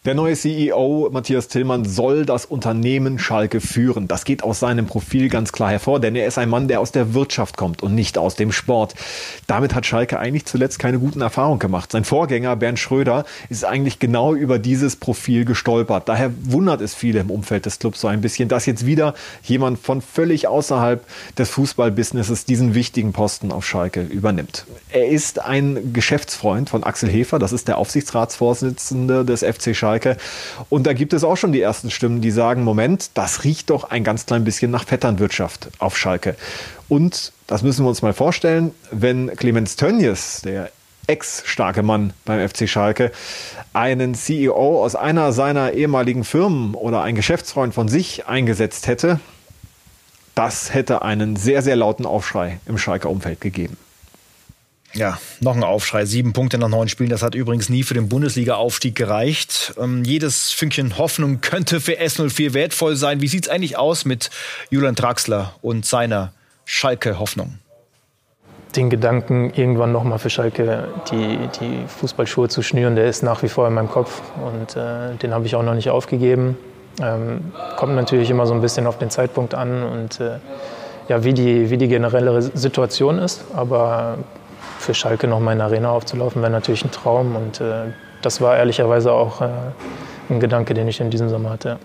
Der 0.09 0.15
neue 0.15 0.35
CEO 0.35 1.09
Matthias 1.11 1.49
Tillmann 1.49 1.85
soll 1.85 2.25
das 2.25 2.45
Unternehmen 2.45 3.19
Schalke 3.19 3.61
führen. 3.61 4.07
Das 4.07 4.25
geht 4.25 4.41
aus 4.41 4.59
seinem 4.59 4.87
Profil 4.87 5.29
ganz 5.29 5.51
klar 5.51 5.69
hervor, 5.69 5.99
denn 5.99 6.15
er 6.15 6.25
ist 6.25 6.39
ein 6.39 6.49
Mann, 6.49 6.67
der 6.67 6.79
aus 6.79 6.91
der 6.91 7.13
Wirtschaft 7.13 7.57
kommt 7.57 7.83
und 7.83 7.93
nicht 7.93 8.17
aus 8.17 8.33
dem 8.33 8.51
Sport. 8.51 8.95
Damit 9.45 9.75
hat 9.75 9.85
Schalke 9.85 10.17
eigentlich 10.17 10.45
zuletzt 10.45 10.79
keine 10.79 10.97
guten 10.97 11.21
Erfahrungen 11.21 11.59
gemacht. 11.59 11.91
Sein 11.91 12.05
Vorgänger 12.05 12.55
Bernd 12.55 12.79
Schröder 12.79 13.23
ist 13.49 13.63
eigentlich 13.65 13.99
genau 13.99 14.33
über 14.33 14.57
dieses 14.57 14.95
Profil 14.95 15.45
gestolpert. 15.45 16.09
Daher 16.09 16.31
wundert 16.41 16.81
es 16.81 16.95
viele 16.95 17.19
im 17.19 17.29
Umfeld 17.29 17.67
des 17.67 17.77
Clubs 17.77 18.01
so 18.01 18.07
ein 18.07 18.21
bisschen, 18.21 18.49
dass 18.49 18.65
jetzt 18.65 18.87
wieder 18.87 19.13
jemand 19.43 19.77
von 19.77 20.01
völlig 20.01 20.47
außerhalb 20.47 21.05
des 21.37 21.51
Fußballbusinesses 21.51 22.45
diesen 22.45 22.73
wichtigen 22.73 23.13
Posten 23.13 23.51
auf 23.51 23.63
Schalke 23.63 24.01
übernimmt. 24.01 24.65
Er 24.89 25.07
ist 25.07 25.39
ein 25.39 25.93
Geschäftsfreund 25.93 26.67
von 26.71 26.83
Axel 26.83 27.11
Hefer, 27.11 27.37
das 27.37 27.53
ist 27.53 27.67
der 27.67 27.77
Aufsichtsratsvorsitzende 27.77 29.23
des 29.23 29.43
FC 29.43 29.75
Schalke. 29.75 29.98
Schalke. 29.99 30.17
Und 30.69 30.87
da 30.87 30.93
gibt 30.93 31.13
es 31.13 31.23
auch 31.23 31.35
schon 31.35 31.51
die 31.51 31.61
ersten 31.61 31.91
Stimmen, 31.91 32.21
die 32.21 32.31
sagen, 32.31 32.63
Moment, 32.63 33.11
das 33.13 33.43
riecht 33.43 33.69
doch 33.69 33.89
ein 33.89 34.03
ganz 34.03 34.25
klein 34.25 34.43
bisschen 34.43 34.71
nach 34.71 34.85
Vetternwirtschaft 34.85 35.69
auf 35.79 35.97
Schalke. 35.97 36.35
Und 36.87 37.31
das 37.47 37.61
müssen 37.63 37.85
wir 37.85 37.89
uns 37.89 38.01
mal 38.01 38.13
vorstellen, 38.13 38.71
wenn 38.91 39.35
Clemens 39.35 39.75
Tönnies, 39.75 40.41
der 40.43 40.71
ex-starke 41.07 41.81
Mann 41.81 42.13
beim 42.25 42.47
FC 42.47 42.69
Schalke, 42.69 43.11
einen 43.73 44.13
CEO 44.13 44.83
aus 44.83 44.95
einer 44.95 45.31
seiner 45.31 45.73
ehemaligen 45.73 46.23
Firmen 46.23 46.75
oder 46.75 47.01
einen 47.01 47.15
Geschäftsfreund 47.15 47.73
von 47.73 47.87
sich 47.87 48.27
eingesetzt 48.27 48.87
hätte, 48.87 49.19
das 50.35 50.73
hätte 50.73 51.01
einen 51.01 51.35
sehr, 51.35 51.61
sehr 51.61 51.75
lauten 51.75 52.05
Aufschrei 52.05 52.59
im 52.65 52.77
Schalker 52.77 53.09
Umfeld 53.09 53.41
gegeben. 53.41 53.75
Ja, 54.93 55.19
noch 55.39 55.55
ein 55.55 55.63
Aufschrei. 55.63 56.05
Sieben 56.05 56.33
Punkte 56.33 56.57
nach 56.57 56.67
neun 56.67 56.89
Spielen. 56.89 57.09
Das 57.09 57.21
hat 57.21 57.35
übrigens 57.35 57.69
nie 57.69 57.83
für 57.83 57.93
den 57.93 58.09
Bundesliga-Aufstieg 58.09 58.95
gereicht. 58.95 59.73
Ähm, 59.79 60.03
jedes 60.03 60.51
Fünkchen 60.51 60.97
Hoffnung 60.97 61.41
könnte 61.41 61.79
für 61.79 61.99
S04 61.99 62.53
wertvoll 62.53 62.95
sein. 62.95 63.21
Wie 63.21 63.27
sieht 63.27 63.45
es 63.45 63.49
eigentlich 63.49 63.77
aus 63.77 64.05
mit 64.05 64.31
Julian 64.71 64.95
Draxler 64.95 65.53
und 65.61 65.85
seiner 65.85 66.33
Schalke-Hoffnung? 66.65 67.59
Den 68.75 68.89
Gedanken, 68.89 69.51
irgendwann 69.55 69.91
nochmal 69.91 70.19
für 70.19 70.29
Schalke 70.29 70.87
die, 71.11 71.39
die 71.59 71.83
Fußballschuhe 71.87 72.49
zu 72.49 72.61
schnüren, 72.61 72.95
der 72.95 73.07
ist 73.07 73.23
nach 73.23 73.41
wie 73.43 73.49
vor 73.49 73.67
in 73.67 73.73
meinem 73.73 73.89
Kopf. 73.89 74.21
Und 74.43 74.75
äh, 74.75 75.15
den 75.21 75.33
habe 75.33 75.45
ich 75.45 75.55
auch 75.55 75.63
noch 75.63 75.75
nicht 75.75 75.89
aufgegeben. 75.89 76.57
Ähm, 77.01 77.51
kommt 77.77 77.95
natürlich 77.95 78.29
immer 78.29 78.45
so 78.45 78.53
ein 78.53 78.61
bisschen 78.61 78.87
auf 78.87 78.97
den 78.97 79.09
Zeitpunkt 79.09 79.53
an 79.53 79.83
und 79.83 80.19
äh, 80.19 80.37
ja, 81.07 81.23
wie, 81.23 81.33
die, 81.33 81.69
wie 81.69 81.77
die 81.77 81.87
generelle 81.87 82.41
Situation 82.41 83.19
ist. 83.19 83.41
Aber 83.55 84.17
für 84.79 84.93
Schalke 84.93 85.27
noch 85.27 85.39
mal 85.39 85.51
in 85.51 85.59
der 85.59 85.67
Arena 85.67 85.91
aufzulaufen, 85.91 86.41
wäre 86.41 86.51
natürlich 86.51 86.83
ein 86.83 86.91
Traum. 86.91 87.35
Und 87.35 87.61
äh, 87.61 87.91
das 88.21 88.41
war 88.41 88.57
ehrlicherweise 88.57 89.11
auch 89.11 89.41
äh, 89.41 89.49
ein 90.29 90.39
Gedanke, 90.39 90.73
den 90.73 90.87
ich 90.87 90.99
in 90.99 91.09
diesem 91.09 91.29
Sommer 91.29 91.51
hatte. 91.51 91.77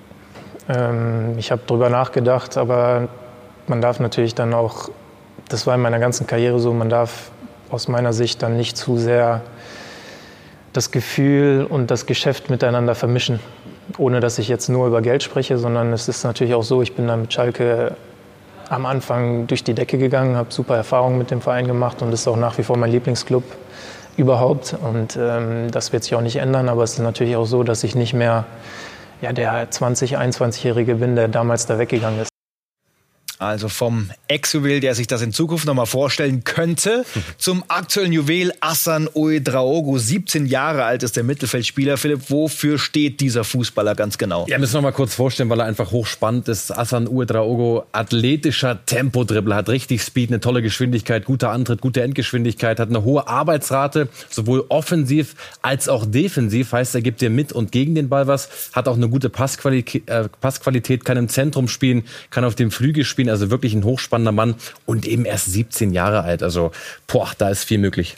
Ähm, 0.68 1.34
ich 1.38 1.50
habe 1.50 1.62
darüber 1.66 1.90
nachgedacht, 1.90 2.56
aber 2.56 3.08
man 3.66 3.80
darf 3.80 4.00
natürlich 4.00 4.34
dann 4.34 4.54
auch, 4.54 4.88
das 5.48 5.66
war 5.66 5.74
in 5.74 5.80
meiner 5.80 5.98
ganzen 5.98 6.26
Karriere 6.26 6.58
so, 6.58 6.72
man 6.72 6.88
darf 6.88 7.30
aus 7.70 7.88
meiner 7.88 8.12
Sicht 8.12 8.42
dann 8.42 8.56
nicht 8.56 8.76
zu 8.76 8.96
sehr 8.96 9.42
das 10.72 10.90
Gefühl 10.90 11.66
und 11.68 11.90
das 11.90 12.06
Geschäft 12.06 12.50
miteinander 12.50 12.94
vermischen. 12.94 13.40
Ohne 13.98 14.20
dass 14.20 14.38
ich 14.38 14.48
jetzt 14.48 14.68
nur 14.68 14.86
über 14.86 15.02
Geld 15.02 15.22
spreche, 15.22 15.58
sondern 15.58 15.92
es 15.92 16.08
ist 16.08 16.24
natürlich 16.24 16.54
auch 16.54 16.62
so, 16.62 16.82
ich 16.82 16.94
bin 16.94 17.06
da 17.06 17.16
mit 17.16 17.32
Schalke 17.32 17.96
am 18.74 18.86
Anfang 18.86 19.46
durch 19.46 19.64
die 19.64 19.74
Decke 19.74 19.98
gegangen, 19.98 20.36
habe 20.36 20.52
super 20.52 20.76
Erfahrungen 20.76 21.18
mit 21.18 21.30
dem 21.30 21.40
Verein 21.40 21.66
gemacht 21.66 22.02
und 22.02 22.12
ist 22.12 22.26
auch 22.26 22.36
nach 22.36 22.58
wie 22.58 22.62
vor 22.62 22.76
mein 22.76 22.90
Lieblingsclub 22.90 23.44
überhaupt. 24.16 24.76
Und 24.82 25.16
ähm, 25.20 25.70
das 25.70 25.92
wird 25.92 26.04
sich 26.04 26.14
auch 26.14 26.20
nicht 26.20 26.36
ändern, 26.36 26.68
aber 26.68 26.82
es 26.82 26.94
ist 26.94 26.98
natürlich 26.98 27.36
auch 27.36 27.46
so, 27.46 27.62
dass 27.62 27.84
ich 27.84 27.94
nicht 27.94 28.14
mehr 28.14 28.44
ja, 29.20 29.32
der 29.32 29.70
20-, 29.70 30.16
21-Jährige 30.16 30.96
bin, 30.96 31.16
der 31.16 31.28
damals 31.28 31.66
da 31.66 31.78
weggegangen 31.78 32.20
ist. 32.20 32.33
Also 33.38 33.68
vom 33.68 34.10
Ex-Juwel, 34.28 34.80
der 34.80 34.94
sich 34.94 35.08
das 35.08 35.20
in 35.20 35.32
Zukunft 35.32 35.66
nochmal 35.66 35.86
vorstellen 35.86 36.44
könnte, 36.44 37.04
zum 37.38 37.64
aktuellen 37.68 38.12
Juwel 38.12 38.52
Assan 38.60 39.08
Ouedraogo. 39.12 39.98
17 39.98 40.46
Jahre 40.46 40.84
alt 40.84 41.02
ist 41.02 41.16
der 41.16 41.24
Mittelfeldspieler. 41.24 41.96
Philipp, 41.96 42.30
wofür 42.30 42.78
steht 42.78 43.20
dieser 43.20 43.42
Fußballer 43.42 43.96
ganz 43.96 44.18
genau? 44.18 44.46
Ja, 44.48 44.58
müssen 44.58 44.74
wir 44.74 44.82
mal 44.82 44.92
kurz 44.92 45.14
vorstellen, 45.14 45.50
weil 45.50 45.60
er 45.60 45.66
einfach 45.66 45.90
hochspannend 45.90 46.48
ist. 46.48 46.70
Assan 46.70 47.08
Ouedraogo, 47.08 47.86
athletischer 47.92 48.84
Tempodribbler, 48.86 49.56
hat 49.56 49.68
richtig 49.68 50.02
Speed, 50.02 50.30
eine 50.30 50.40
tolle 50.40 50.62
Geschwindigkeit, 50.62 51.24
guter 51.24 51.50
Antritt, 51.50 51.80
gute 51.80 52.02
Endgeschwindigkeit, 52.02 52.78
hat 52.78 52.88
eine 52.88 53.02
hohe 53.02 53.26
Arbeitsrate, 53.26 54.08
sowohl 54.30 54.64
offensiv 54.68 55.34
als 55.60 55.88
auch 55.88 56.06
defensiv. 56.06 56.72
Heißt, 56.72 56.94
er 56.94 57.02
gibt 57.02 57.20
dir 57.20 57.30
mit 57.30 57.52
und 57.52 57.72
gegen 57.72 57.94
den 57.94 58.08
Ball 58.08 58.26
was, 58.26 58.48
hat 58.72 58.86
auch 58.86 58.96
eine 58.96 59.08
gute 59.08 59.28
Passqualität, 59.28 60.08
äh, 60.08 60.28
Passqualität 60.40 61.04
kann 61.04 61.16
im 61.16 61.28
Zentrum 61.28 61.68
spielen, 61.68 62.04
kann 62.30 62.44
auf 62.44 62.54
dem 62.54 62.70
Flügel 62.70 63.04
spielen, 63.04 63.23
also 63.28 63.50
wirklich 63.50 63.74
ein 63.74 63.84
hochspannender 63.84 64.32
Mann 64.32 64.54
und 64.86 65.06
eben 65.06 65.24
erst 65.24 65.46
17 65.46 65.92
Jahre 65.92 66.22
alt. 66.22 66.42
Also, 66.42 66.72
boah, 67.06 67.30
da 67.38 67.50
ist 67.50 67.64
viel 67.64 67.78
möglich. 67.78 68.16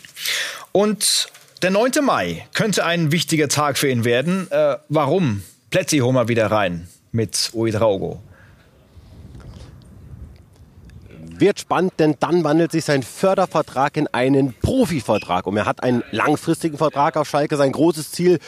Und 0.73 1.29
der 1.63 1.71
9. 1.71 1.93
Mai 2.05 2.47
könnte 2.53 2.85
ein 2.85 3.13
wichtiger 3.13 3.49
Tag 3.49 3.79
für 3.79 3.91
ihn 3.91 4.05
werden. 4.05 4.51
Äh, 4.51 4.77
warum? 4.89 5.43
Plätzi 5.71 5.99
hol 5.99 6.13
mal 6.13 6.29
wieder 6.29 6.51
rein 6.51 6.87
mit 7.13 7.51
Uedraogo. 7.55 8.21
Wird 11.39 11.61
spannend, 11.61 11.95
denn 11.99 12.17
dann 12.21 12.45
wandelt 12.45 12.73
sich 12.73 12.85
sein 12.85 13.03
Fördervertrag 13.03 13.97
in 13.97 14.07
einen 14.09 14.55
Profivertrag. 14.55 15.47
Und 15.47 15.57
er 15.57 15.67
hat 15.67 15.83
einen 15.83 16.03
langfristigen 16.11 16.79
Vertrag 16.79 17.17
auf 17.17 17.29
Schalke. 17.29 17.57
Sein 17.57 17.73
großes 17.73 18.13
Ziel, 18.13 18.39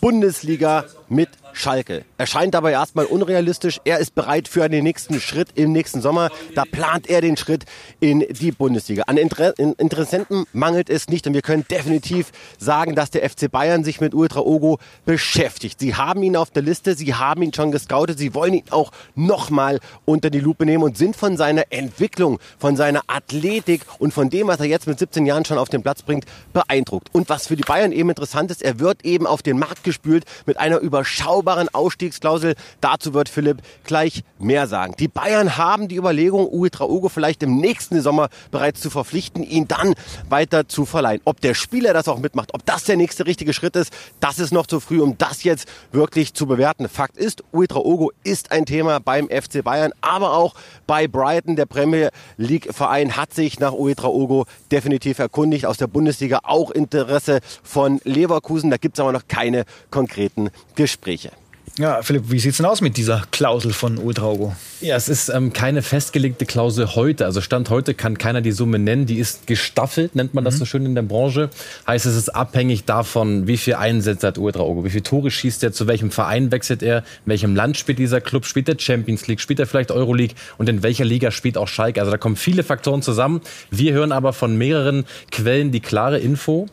Bundesliga 0.00 0.84
mit 1.08 1.28
Schalke. 1.52 2.04
Erscheint 2.18 2.54
dabei 2.54 2.72
erstmal 2.72 3.06
unrealistisch. 3.06 3.80
Er 3.84 3.98
ist 3.98 4.14
bereit 4.14 4.48
für 4.48 4.62
einen 4.62 4.84
nächsten 4.84 5.20
Schritt 5.20 5.48
im 5.54 5.72
nächsten 5.72 6.00
Sommer. 6.00 6.30
Da 6.54 6.64
plant 6.64 7.08
er 7.08 7.20
den 7.20 7.36
Schritt 7.36 7.64
in 8.00 8.24
die 8.28 8.52
Bundesliga. 8.52 9.04
An 9.06 9.16
Inter 9.16 9.58
Interessenten 9.58 10.44
mangelt 10.52 10.90
es 10.90 11.08
nicht 11.08 11.26
und 11.26 11.34
wir 11.34 11.42
können 11.42 11.64
definitiv 11.68 12.30
sagen, 12.58 12.94
dass 12.94 13.10
der 13.10 13.28
FC 13.28 13.50
Bayern 13.50 13.82
sich 13.84 14.00
mit 14.00 14.14
Ultra 14.14 14.40
Ogo 14.40 14.78
beschäftigt. 15.04 15.80
Sie 15.80 15.94
haben 15.94 16.22
ihn 16.22 16.36
auf 16.36 16.50
der 16.50 16.62
Liste, 16.62 16.94
sie 16.94 17.14
haben 17.14 17.42
ihn 17.42 17.52
schon 17.52 17.72
gescoutet, 17.72 18.18
sie 18.18 18.34
wollen 18.34 18.54
ihn 18.54 18.64
auch 18.70 18.92
nochmal 19.14 19.80
unter 20.04 20.30
die 20.30 20.40
Lupe 20.40 20.64
nehmen 20.64 20.84
und 20.84 20.96
sind 20.96 21.16
von 21.16 21.36
seiner 21.36 21.64
Entwicklung, 21.70 22.38
von 22.58 22.76
seiner 22.76 23.02
Athletik 23.06 23.82
und 23.98 24.12
von 24.12 24.30
dem, 24.30 24.46
was 24.46 24.60
er 24.60 24.66
jetzt 24.66 24.86
mit 24.86 24.98
17 24.98 25.26
Jahren 25.26 25.44
schon 25.44 25.58
auf 25.58 25.68
den 25.68 25.82
Platz 25.82 26.02
bringt, 26.02 26.24
beeindruckt. 26.52 27.08
Und 27.12 27.28
was 27.28 27.48
für 27.48 27.56
die 27.56 27.62
Bayern 27.62 27.92
eben 27.92 28.08
interessant 28.08 28.50
ist, 28.50 28.62
er 28.62 28.78
wird 28.78 29.04
eben 29.04 29.26
auf 29.26 29.42
den 29.42 29.58
Markt 29.58 29.84
gespült 29.84 30.24
mit 30.46 30.58
einer 30.58 30.80
überschaubaren 30.98 31.68
Ausstiegsklausel. 31.72 32.54
Dazu 32.80 33.14
wird 33.14 33.28
Philipp 33.28 33.58
gleich 33.84 34.24
mehr 34.38 34.66
sagen. 34.66 34.94
Die 34.98 35.06
Bayern 35.06 35.56
haben 35.56 35.86
die 35.86 35.96
Überlegung, 35.96 36.48
Uwe 36.50 36.70
Traogo 36.70 37.08
vielleicht 37.08 37.42
im 37.42 37.58
nächsten 37.58 38.00
Sommer 38.00 38.28
bereits 38.50 38.80
zu 38.80 38.90
verpflichten, 38.90 39.44
ihn 39.44 39.68
dann 39.68 39.94
weiter 40.28 40.68
zu 40.68 40.84
verleihen. 40.84 41.20
Ob 41.24 41.40
der 41.40 41.54
Spieler 41.54 41.92
das 41.92 42.08
auch 42.08 42.18
mitmacht, 42.18 42.52
ob 42.52 42.66
das 42.66 42.84
der 42.84 42.96
nächste 42.96 43.26
richtige 43.26 43.52
Schritt 43.52 43.76
ist, 43.76 43.92
das 44.18 44.40
ist 44.40 44.52
noch 44.52 44.66
zu 44.66 44.80
früh, 44.80 45.00
um 45.00 45.16
das 45.18 45.44
jetzt 45.44 45.68
wirklich 45.92 46.34
zu 46.34 46.46
bewerten. 46.46 46.88
Fakt 46.88 47.16
ist, 47.16 47.44
Uwe 47.52 47.68
Traogo 47.68 48.10
ist 48.24 48.50
ein 48.50 48.66
Thema 48.66 48.98
beim 48.98 49.28
FC 49.28 49.62
Bayern, 49.62 49.92
aber 50.00 50.32
auch 50.34 50.54
bei 50.86 51.06
Brighton. 51.06 51.54
Der 51.54 51.66
Premier 51.66 52.10
League 52.36 52.74
Verein 52.74 53.16
hat 53.16 53.34
sich 53.34 53.60
nach 53.60 53.72
Uwe 53.72 53.94
Traogo 53.94 54.46
definitiv 54.72 55.20
erkundigt. 55.20 55.66
Aus 55.66 55.76
der 55.76 55.86
Bundesliga 55.86 56.40
auch 56.42 56.72
Interesse 56.72 57.40
von 57.62 58.00
Leverkusen. 58.02 58.70
Da 58.70 58.76
gibt 58.78 58.96
es 58.96 59.00
aber 59.00 59.12
noch 59.12 59.28
keine 59.28 59.64
konkreten 59.90 60.50
Gespräche. 60.88 61.32
Ja, 61.76 62.02
Philipp, 62.02 62.24
wie 62.30 62.40
sieht's 62.40 62.56
denn 62.56 62.66
aus 62.66 62.80
mit 62.80 62.96
dieser 62.96 63.22
Klausel 63.30 63.72
von 63.72 63.98
Ultraugo? 63.98 64.56
Ja, 64.80 64.96
es 64.96 65.08
ist 65.08 65.28
ähm, 65.28 65.52
keine 65.52 65.82
festgelegte 65.82 66.44
Klausel 66.44 66.96
heute. 66.96 67.24
Also 67.24 67.40
Stand 67.40 67.70
heute 67.70 67.94
kann 67.94 68.18
keiner 68.18 68.40
die 68.40 68.50
Summe 68.50 68.80
nennen. 68.80 69.06
Die 69.06 69.18
ist 69.18 69.46
gestaffelt, 69.46 70.16
nennt 70.16 70.34
man 70.34 70.44
das 70.44 70.54
mhm. 70.54 70.58
so 70.58 70.64
schön 70.64 70.86
in 70.86 70.96
der 70.96 71.02
Branche. 71.02 71.50
Heißt, 71.86 72.06
es 72.06 72.16
ist 72.16 72.30
abhängig 72.30 72.84
davon, 72.84 73.46
wie 73.46 73.58
viel 73.58 73.74
Einsätze 73.74 74.26
hat 74.26 74.38
Ultraugo, 74.38 74.84
wie 74.84 74.90
viel 74.90 75.02
Tore 75.02 75.30
schießt 75.30 75.62
er, 75.62 75.72
zu 75.72 75.86
welchem 75.86 76.10
Verein 76.10 76.50
wechselt 76.50 76.82
er, 76.82 76.98
in 76.98 77.26
welchem 77.26 77.54
Land 77.54 77.76
spielt 77.76 78.00
dieser 78.00 78.20
Club, 78.20 78.46
spielt 78.46 78.68
er 78.68 78.76
Champions 78.76 79.28
League, 79.28 79.40
spielt 79.40 79.60
er 79.60 79.66
vielleicht 79.66 79.92
Euroleague 79.92 80.34
und 80.56 80.68
in 80.68 80.82
welcher 80.82 81.04
Liga 81.04 81.30
spielt 81.30 81.56
auch 81.56 81.68
Schalke. 81.68 82.00
Also 82.00 82.10
da 82.10 82.18
kommen 82.18 82.36
viele 82.36 82.64
Faktoren 82.64 83.02
zusammen. 83.02 83.40
Wir 83.70 83.92
hören 83.92 84.10
aber 84.10 84.32
von 84.32 84.58
mehreren 84.58 85.04
Quellen 85.30 85.70
die 85.70 85.80
klare 85.80 86.18
Info 86.18 86.66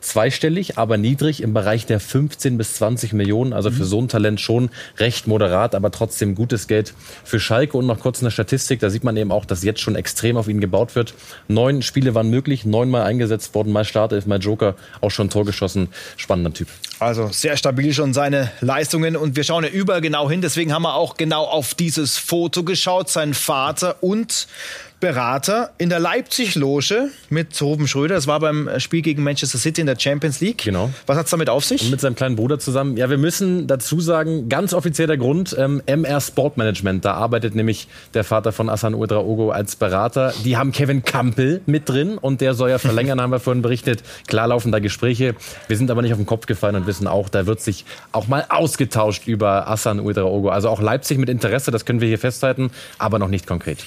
zweistellig, 0.00 0.78
aber 0.78 0.96
niedrig 0.96 1.42
im 1.42 1.54
Bereich 1.54 1.86
der 1.86 2.00
15 2.00 2.58
bis 2.58 2.74
20 2.74 3.12
Millionen. 3.12 3.52
Also 3.52 3.70
für 3.70 3.82
mhm. 3.82 3.88
so 3.88 4.00
ein 4.02 4.08
Talent 4.08 4.40
schon 4.40 4.70
recht 4.98 5.26
moderat, 5.26 5.74
aber 5.74 5.90
trotzdem 5.90 6.34
gutes 6.34 6.66
Geld 6.66 6.94
für 7.24 7.40
Schalke. 7.40 7.76
Und 7.76 7.86
noch 7.86 8.00
kurz 8.00 8.20
eine 8.20 8.30
Statistik, 8.30 8.80
da 8.80 8.90
sieht 8.90 9.04
man 9.04 9.16
eben 9.16 9.32
auch, 9.32 9.44
dass 9.44 9.62
jetzt 9.62 9.80
schon 9.80 9.96
extrem 9.96 10.36
auf 10.36 10.48
ihn 10.48 10.60
gebaut 10.60 10.94
wird. 10.94 11.14
Neun 11.48 11.82
Spiele 11.82 12.14
waren 12.14 12.30
möglich, 12.30 12.64
neunmal 12.64 13.02
eingesetzt 13.02 13.54
worden, 13.54 13.72
mal 13.72 13.84
Startelf, 13.84 14.26
mal 14.26 14.38
Joker, 14.38 14.74
auch 15.00 15.10
schon 15.10 15.30
Tor 15.30 15.44
geschossen. 15.44 15.88
Spannender 16.16 16.52
Typ. 16.52 16.68
Also 17.00 17.28
sehr 17.30 17.56
stabil 17.56 17.92
schon 17.92 18.12
seine 18.12 18.50
Leistungen 18.60 19.16
und 19.16 19.36
wir 19.36 19.44
schauen 19.44 19.64
ja 19.64 19.70
überall 19.70 20.00
genau 20.00 20.28
hin. 20.28 20.40
Deswegen 20.40 20.72
haben 20.72 20.82
wir 20.82 20.94
auch 20.94 21.16
genau 21.16 21.44
auf 21.44 21.74
dieses 21.74 22.18
Foto 22.18 22.64
geschaut. 22.64 23.08
Sein 23.08 23.34
Vater 23.34 24.02
und 24.02 24.48
Berater 25.00 25.70
in 25.78 25.90
der 25.90 26.00
Leipzig-Loge 26.00 27.10
mit 27.30 27.60
Ruben 27.62 27.86
Schröder. 27.86 28.16
Das 28.16 28.26
war 28.26 28.40
beim 28.40 28.68
Spiel 28.78 29.02
gegen 29.02 29.22
Manchester 29.22 29.56
City 29.56 29.80
in 29.80 29.86
der 29.86 29.98
Champions 29.98 30.40
League. 30.40 30.64
Genau. 30.64 30.90
Was 31.06 31.16
hat 31.16 31.26
es 31.26 31.30
damit 31.30 31.48
auf 31.48 31.64
sich? 31.64 31.82
Und 31.82 31.92
mit 31.92 32.00
seinem 32.00 32.16
kleinen 32.16 32.34
Bruder 32.34 32.58
zusammen. 32.58 32.96
Ja, 32.96 33.08
wir 33.08 33.18
müssen 33.18 33.68
dazu 33.68 34.00
sagen, 34.00 34.48
ganz 34.48 34.74
offizieller 34.74 35.16
Grund, 35.16 35.54
ähm, 35.56 35.82
MR 35.86 36.20
Sportmanagement. 36.20 37.04
Da 37.04 37.14
arbeitet 37.14 37.54
nämlich 37.54 37.86
der 38.14 38.24
Vater 38.24 38.50
von 38.50 38.68
Asan 38.68 38.94
Uedraogo 38.94 39.50
als 39.50 39.76
Berater. 39.76 40.34
Die 40.44 40.56
haben 40.56 40.72
Kevin 40.72 41.04
Campbell 41.04 41.60
mit 41.66 41.88
drin 41.88 42.18
und 42.18 42.40
der 42.40 42.54
soll 42.54 42.70
ja 42.70 42.78
verlängern, 42.78 43.20
haben 43.22 43.30
wir 43.30 43.38
vorhin 43.38 43.62
berichtet. 43.62 44.02
Klar 44.26 44.48
laufen 44.48 44.72
da 44.72 44.80
Gespräche. 44.80 45.36
Wir 45.68 45.76
sind 45.76 45.92
aber 45.92 46.02
nicht 46.02 46.12
auf 46.12 46.18
den 46.18 46.26
Kopf 46.26 46.46
gefallen 46.46 46.74
und 46.74 46.88
wissen 46.88 47.06
auch, 47.06 47.28
da 47.28 47.46
wird 47.46 47.60
sich 47.60 47.84
auch 48.10 48.26
mal 48.26 48.46
ausgetauscht 48.48 49.28
über 49.28 49.68
Asan 49.68 50.00
Uedraogo. 50.00 50.48
Also 50.48 50.68
auch 50.68 50.82
Leipzig 50.82 51.18
mit 51.18 51.28
Interesse, 51.28 51.70
das 51.70 51.84
können 51.84 52.00
wir 52.00 52.08
hier 52.08 52.18
festhalten, 52.18 52.70
aber 52.98 53.20
noch 53.20 53.28
nicht 53.28 53.46
konkret. 53.46 53.78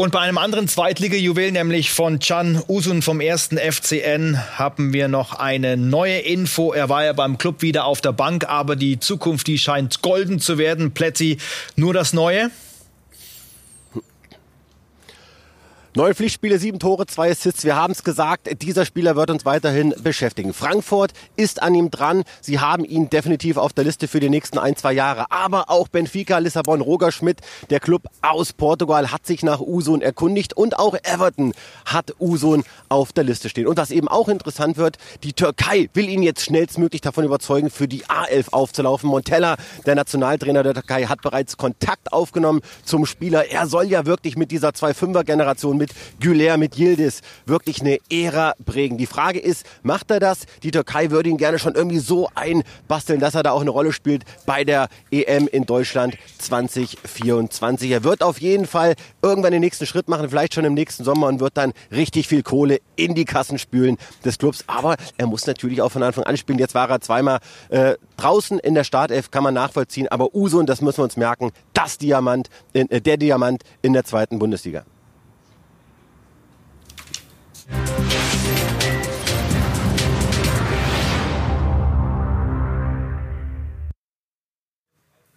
Und 0.00 0.12
bei 0.12 0.20
einem 0.20 0.38
anderen 0.38 0.68
Zweitliga-Juwel, 0.68 1.50
nämlich 1.50 1.90
von 1.90 2.20
Can 2.20 2.62
Usun 2.68 3.02
vom 3.02 3.20
ersten 3.20 3.58
FCN, 3.58 4.38
haben 4.56 4.92
wir 4.92 5.08
noch 5.08 5.34
eine 5.34 5.76
neue 5.76 6.20
Info. 6.20 6.72
Er 6.72 6.88
war 6.88 7.04
ja 7.04 7.12
beim 7.12 7.36
Club 7.36 7.62
wieder 7.62 7.84
auf 7.84 8.00
der 8.00 8.12
Bank, 8.12 8.48
aber 8.48 8.76
die 8.76 9.00
Zukunft, 9.00 9.48
die 9.48 9.58
scheint 9.58 10.00
golden 10.00 10.38
zu 10.38 10.56
werden. 10.56 10.92
Plätti, 10.92 11.38
nur 11.74 11.94
das 11.94 12.12
Neue? 12.12 12.52
Neun 15.96 16.14
Pflichtspiele, 16.14 16.58
sieben 16.58 16.78
Tore, 16.78 17.06
zwei 17.06 17.30
Assists. 17.30 17.64
Wir 17.64 17.74
haben 17.74 17.92
es 17.92 18.04
gesagt, 18.04 18.62
dieser 18.62 18.84
Spieler 18.84 19.16
wird 19.16 19.30
uns 19.30 19.46
weiterhin 19.46 19.94
beschäftigen. 20.02 20.52
Frankfurt 20.52 21.12
ist 21.34 21.62
an 21.62 21.74
ihm 21.74 21.90
dran. 21.90 22.24
Sie 22.42 22.60
haben 22.60 22.84
ihn 22.84 23.08
definitiv 23.08 23.56
auf 23.56 23.72
der 23.72 23.84
Liste 23.84 24.06
für 24.06 24.20
die 24.20 24.28
nächsten 24.28 24.58
ein, 24.58 24.76
zwei 24.76 24.92
Jahre. 24.92 25.30
Aber 25.30 25.70
auch 25.70 25.88
Benfica, 25.88 26.38
Lissabon, 26.38 26.82
Roger 26.82 27.10
Schmidt, 27.10 27.40
der 27.70 27.80
Club 27.80 28.02
aus 28.20 28.52
Portugal, 28.52 29.10
hat 29.10 29.26
sich 29.26 29.42
nach 29.42 29.60
Usun 29.60 30.02
erkundigt. 30.02 30.54
Und 30.54 30.78
auch 30.78 30.94
Everton 31.04 31.54
hat 31.86 32.14
Usun 32.20 32.64
auf 32.90 33.14
der 33.14 33.24
Liste 33.24 33.48
stehen. 33.48 33.66
Und 33.66 33.78
was 33.78 33.90
eben 33.90 34.08
auch 34.08 34.28
interessant 34.28 34.76
wird, 34.76 34.98
die 35.22 35.32
Türkei 35.32 35.88
will 35.94 36.10
ihn 36.10 36.22
jetzt 36.22 36.44
schnellstmöglich 36.44 37.00
davon 37.00 37.24
überzeugen, 37.24 37.70
für 37.70 37.88
die 37.88 38.04
A11 38.04 38.50
aufzulaufen. 38.52 39.08
Montella, 39.08 39.56
der 39.86 39.94
Nationaltrainer 39.94 40.62
der 40.62 40.74
Türkei, 40.74 41.04
hat 41.04 41.22
bereits 41.22 41.56
Kontakt 41.56 42.12
aufgenommen 42.12 42.60
zum 42.84 43.06
Spieler. 43.06 43.50
Er 43.50 43.66
soll 43.66 43.86
ja 43.86 44.04
wirklich 44.04 44.36
mit 44.36 44.50
dieser 44.50 44.68
2-5er-Generation 44.68 45.77
mit 45.78 45.90
Güler, 46.20 46.56
mit 46.58 46.78
Yildiz 46.78 47.22
wirklich 47.46 47.80
eine 47.80 47.98
Ära 48.10 48.54
prägen. 48.64 48.98
Die 48.98 49.06
Frage 49.06 49.38
ist, 49.38 49.64
macht 49.82 50.10
er 50.10 50.20
das? 50.20 50.40
Die 50.62 50.70
Türkei 50.70 51.10
würde 51.10 51.30
ihn 51.30 51.38
gerne 51.38 51.58
schon 51.58 51.74
irgendwie 51.74 51.98
so 51.98 52.28
einbasteln, 52.34 53.20
dass 53.20 53.34
er 53.34 53.42
da 53.42 53.52
auch 53.52 53.60
eine 53.60 53.70
Rolle 53.70 53.92
spielt 53.92 54.24
bei 54.46 54.64
der 54.64 54.88
EM 55.10 55.48
in 55.48 55.64
Deutschland 55.64 56.16
2024. 56.38 57.90
Er 57.90 58.04
wird 58.04 58.22
auf 58.22 58.40
jeden 58.40 58.66
Fall 58.66 58.94
irgendwann 59.22 59.52
den 59.52 59.60
nächsten 59.60 59.86
Schritt 59.86 60.08
machen, 60.08 60.28
vielleicht 60.28 60.54
schon 60.54 60.64
im 60.64 60.74
nächsten 60.74 61.04
Sommer 61.04 61.28
und 61.28 61.40
wird 61.40 61.56
dann 61.56 61.72
richtig 61.90 62.28
viel 62.28 62.42
Kohle 62.42 62.80
in 62.96 63.14
die 63.14 63.24
Kassen 63.24 63.58
spülen 63.58 63.96
des 64.24 64.38
Clubs. 64.38 64.64
Aber 64.66 64.96
er 65.16 65.26
muss 65.26 65.46
natürlich 65.46 65.82
auch 65.82 65.90
von 65.90 66.02
Anfang 66.02 66.24
an 66.24 66.36
spielen. 66.36 66.58
Jetzt 66.58 66.74
war 66.74 66.90
er 66.90 67.00
zweimal 67.00 67.38
äh, 67.68 67.94
draußen 68.16 68.58
in 68.58 68.74
der 68.74 68.84
Startelf, 68.84 69.30
kann 69.30 69.44
man 69.44 69.54
nachvollziehen. 69.54 70.08
Aber 70.08 70.34
Uso, 70.34 70.58
und 70.58 70.68
das 70.68 70.80
müssen 70.80 70.98
wir 70.98 71.04
uns 71.04 71.16
merken, 71.16 71.50
das 71.72 71.98
Diamant, 71.98 72.48
in, 72.72 72.90
äh, 72.90 73.00
der 73.00 73.16
Diamant 73.16 73.62
in 73.82 73.92
der 73.92 74.04
zweiten 74.04 74.38
Bundesliga. 74.38 74.84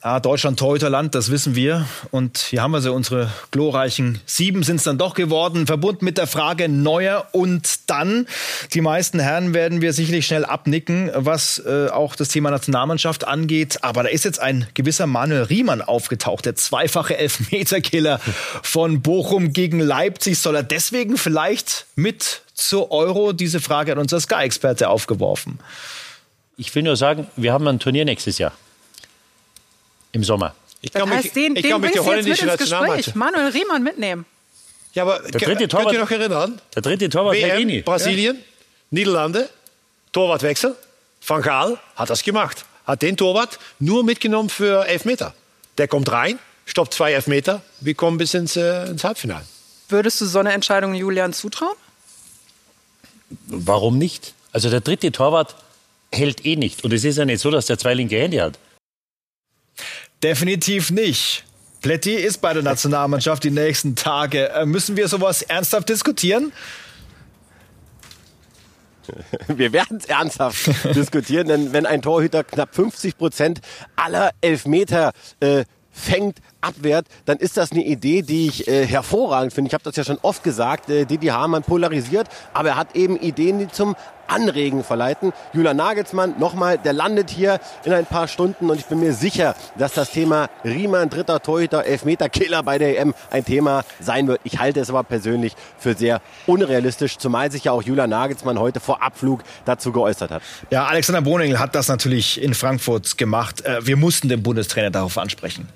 Ja, 0.04 0.20
Deutschland 0.20 0.58
Torhüterland, 0.58 1.14
das 1.14 1.30
wissen 1.30 1.54
wir. 1.54 1.86
Und 2.10 2.40
hier 2.40 2.64
haben 2.64 2.72
wir 2.72 2.82
sie, 2.82 2.92
unsere 2.92 3.32
glorreichen 3.52 4.20
sieben 4.26 4.64
sind 4.64 4.78
es 4.78 4.84
dann 4.84 4.98
doch 4.98 5.14
geworden, 5.14 5.68
verbunden 5.68 6.06
mit 6.06 6.18
der 6.18 6.26
Frage 6.26 6.70
Neuer 6.70 7.28
und 7.34 7.82
dann. 7.88 8.26
Die 8.74 8.82
meisten 8.82 9.20
Herren 9.20 9.54
werden 9.54 9.82
wir 9.82 9.94
sicherlich 9.94 10.26
schnell 10.26 10.44
abnicken, 10.44 11.12
was 11.14 11.60
äh, 11.60 11.90
auch 11.90 12.16
das 12.16 12.30
Thema 12.30 12.50
Nationalmannschaft 12.50 13.28
angeht. 13.28 13.84
Aber 13.84 14.02
da 14.02 14.10
ist 14.10 14.26
jetzt 14.26 14.40
ein 14.40 14.66
gewisser 14.74 15.06
Manuel 15.06 15.44
Riemann 15.44 15.84
aufgetaucht, 15.84 16.46
der 16.46 16.56
zweifache 16.56 17.16
Elfmeterkiller 17.18 18.20
von 18.64 19.04
Bochum 19.04 19.54
gegen 19.54 19.80
Leipzig. 19.80 20.40
Soll 20.40 20.56
er 20.56 20.64
deswegen 20.64 21.16
vielleicht 21.16 21.86
mit 21.96 22.42
zur 22.56 22.90
Euro? 22.90 23.34
Diese 23.34 23.60
Frage 23.60 23.92
hat 23.92 24.00
unser 24.00 24.20
Sky-Experte 24.20 24.90
aufgeworfen. 24.90 25.60
Ich 26.58 26.74
will 26.74 26.82
nur 26.82 26.96
sagen, 26.96 27.28
wir 27.36 27.54
haben 27.54 27.68
ein 27.68 27.78
Turnier 27.78 28.06
nächstes 28.06 28.40
Jahr 28.40 28.54
im 30.12 30.24
Sommer. 30.24 30.56
Ich 30.82 30.92
kann 30.92 31.10
heißt, 31.10 31.24
mich, 31.26 31.34
den, 31.34 31.56
ich 31.56 31.62
den 31.62 31.72
kann 31.72 31.82
mich 31.82 31.92
die 31.92 32.00
holländische 32.00 32.46
Nationalmannschaft. 32.46 33.16
Manuel 33.16 33.50
Riemann 33.50 33.84
mitnehmen. 33.84 34.26
Ja, 34.94 35.04
aber 35.04 35.20
der 35.20 35.40
dritte 35.40 35.68
Torwart, 35.68 35.88
könnt 35.88 35.94
ihr 35.96 36.00
noch 36.02 36.12
erinnern? 36.12 36.62
Der 36.76 36.82
dritte 36.82 37.10
Torwart 37.10 37.36
WM. 37.36 37.84
Brasilien, 37.84 38.38
ja. 38.38 38.44
Niederlande, 38.90 39.50
Torwartwechsel. 40.12 40.76
Van 41.26 41.42
Gaal 41.42 41.78
hat 41.96 42.10
das 42.10 42.24
gemacht. 42.24 42.66
Hat 42.86 43.02
den 43.02 43.16
Torwart 43.16 43.60
nur 43.80 44.04
mitgenommen 44.04 44.50
für 44.50 44.86
Elfmeter. 44.88 45.34
Der 45.78 45.88
kommt 45.88 46.12
rein, 46.12 46.40
stoppt 46.66 46.94
zwei 46.94 47.14
Elfmeter, 47.14 47.62
wir 47.80 47.94
kommen 47.94 48.18
bis 48.18 48.34
ins, 48.34 48.58
äh, 48.58 48.88
ins 48.88 49.04
Halbfinale. 49.04 49.46
Würdest 49.88 50.20
du 50.20 50.26
so 50.26 50.40
eine 50.40 50.52
Entscheidung 50.52 50.94
Julian 50.94 51.32
zutrauen? 51.32 51.76
Warum 53.48 53.98
nicht? 53.98 54.34
Also 54.52 54.70
der 54.70 54.82
dritte 54.82 55.12
Torwart 55.12 55.56
hält 56.12 56.46
eh 56.46 56.56
nicht. 56.56 56.84
Und 56.84 56.92
es 56.92 57.04
ist 57.04 57.18
ja 57.18 57.26
nicht 57.26 57.40
so, 57.40 57.52
dass 57.52 57.68
der 57.68 57.78
zwei 57.78 57.94
linke 57.94 58.20
Hände 58.20 58.42
hat. 58.42 58.60
Definitiv 60.24 60.92
nicht. 60.92 61.44
Pletti 61.82 62.14
ist 62.14 62.40
bei 62.42 62.54
der 62.54 62.62
Nationalmannschaft 62.62 63.44
die 63.44 63.52
nächsten 63.52 63.96
Tage. 63.96 64.50
Äh, 64.50 64.66
müssen 64.66 64.98
wir 64.98 65.08
sowas 65.08 65.42
ernsthaft 65.42 65.90
diskutieren? 65.90 66.52
Wir 69.48 69.74
werden 69.74 69.98
es 69.98 70.06
ernsthaft 70.06 70.70
diskutieren, 70.96 71.48
denn 71.48 71.74
wenn 71.74 71.86
ein 71.86 72.02
Torhüter 72.02 72.44
knapp 72.44 72.76
50 72.76 73.18
Prozent 73.18 73.62
aller 73.96 74.32
Elfmeter 74.42 75.12
äh, 75.40 75.66
fängt, 75.92 76.38
abwehrt, 76.62 77.08
dann 77.26 77.38
ist 77.38 77.58
das 77.58 77.72
eine 77.72 77.84
Idee, 77.84 78.22
die 78.22 78.48
ich 78.48 78.68
äh, 78.68 78.86
hervorragend 78.86 79.54
finde. 79.54 79.70
Ich 79.70 79.74
habe 79.74 79.84
das 79.84 79.96
ja 79.96 80.04
schon 80.04 80.20
oft 80.22 80.44
gesagt, 80.44 80.90
äh, 80.90 81.06
Didi 81.06 81.28
Hamann 81.28 81.64
polarisiert, 81.64 82.28
aber 82.54 82.70
er 82.70 82.76
hat 82.78 82.96
eben 82.96 83.18
Ideen, 83.18 83.60
die 83.60 83.68
zum 83.68 83.96
Anregen 84.32 84.84
verleiten. 84.84 85.34
Julian 85.54 85.78
Nagelsmann, 85.78 86.36
nochmal, 86.40 86.78
der 86.78 86.94
landet 86.94 87.30
hier 87.30 87.60
in 87.84 87.94
ein 87.94 88.06
paar 88.06 88.28
Stunden 88.28 88.70
und 88.70 88.80
ich 88.80 88.86
bin 88.86 89.00
mir 89.00 89.14
sicher, 89.14 89.56
dass 89.78 89.94
das 89.94 90.12
Thema 90.12 90.50
Riemann, 90.64 91.10
dritter 91.10 91.42
Torhüter, 91.42 91.86
Elfmeter-Killer 91.86 92.64
bei 92.64 92.78
der 92.78 93.00
EM 93.00 93.14
ein 93.30 93.44
Thema 93.44 93.84
sein 94.00 94.28
wird. 94.28 94.40
Ich 94.44 94.60
halte 94.60 94.80
es 94.80 94.90
aber 94.90 95.04
persönlich 95.04 95.54
für 95.78 95.96
sehr 95.96 96.22
unrealistisch, 96.48 97.18
zumal 97.18 97.52
sich 97.52 97.66
ja 97.66 97.74
auch 97.74 97.84
Julian 97.84 98.10
Nagelsmann 98.10 98.58
heute 98.58 98.80
vor 98.80 99.04
Abflug 99.04 99.44
dazu 99.66 99.92
geäußert 99.92 100.32
hat. 100.32 100.42
Ja, 100.70 100.86
Alexander 100.86 101.22
Boning 101.22 101.60
hat 101.60 101.76
das 101.76 101.90
natürlich 101.90 102.42
in 102.42 102.54
Frankfurt 102.54 103.18
gemacht. 103.18 103.66
Äh, 103.66 103.86
wir 103.86 103.98
mussten 103.98 104.30
den 104.30 104.42
Bundestrainer 104.42 104.92
darauf 104.92 105.18
ansprechen. 105.18 105.68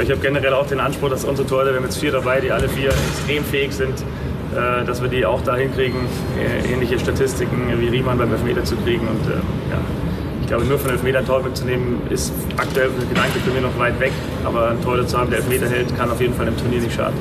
Ich 0.00 0.10
habe 0.10 0.20
generell 0.20 0.54
auch 0.54 0.66
den 0.66 0.80
Anspruch, 0.80 1.10
dass 1.10 1.24
unsere 1.24 1.48
Torhüter, 1.48 1.72
wir 1.72 1.78
haben 1.78 1.84
jetzt 1.84 1.98
vier 1.98 2.12
dabei, 2.12 2.40
die 2.40 2.52
alle 2.52 2.68
vier 2.68 2.90
extrem 2.90 3.44
fähig 3.44 3.72
sind, 3.72 3.94
äh, 4.54 4.84
dass 4.84 5.02
wir 5.02 5.08
die 5.08 5.26
auch 5.26 5.42
da 5.42 5.56
hinkriegen, 5.56 6.00
äh, 6.38 6.72
ähnliche 6.72 6.98
Statistiken 6.98 7.68
wie 7.80 7.88
Riemann 7.88 8.16
beim 8.16 8.32
Elfmeter 8.32 8.64
zu 8.64 8.76
kriegen. 8.76 9.08
Und 9.08 9.26
äh, 9.26 9.34
ja, 9.70 9.80
ich 10.40 10.46
glaube, 10.46 10.64
nur 10.66 10.78
von 10.78 10.92
Elfmeter 10.92 11.18
ein 11.18 11.26
Tor 11.26 11.42
mitzunehmen, 11.42 12.00
ist 12.10 12.32
aktuell 12.56 12.90
der 12.90 13.08
Gedanke 13.08 13.38
für 13.40 13.50
mich 13.50 13.62
noch 13.62 13.76
weit 13.78 13.98
weg. 13.98 14.12
Aber 14.44 14.70
ein 14.70 14.82
Torhüter 14.82 15.06
zu 15.06 15.18
haben, 15.18 15.30
der 15.30 15.40
Elfmeter 15.40 15.68
hält, 15.68 15.96
kann 15.96 16.10
auf 16.10 16.20
jeden 16.20 16.34
Fall 16.34 16.48
im 16.48 16.56
Turnier 16.56 16.80
nicht 16.80 16.94
schaden 16.94 17.16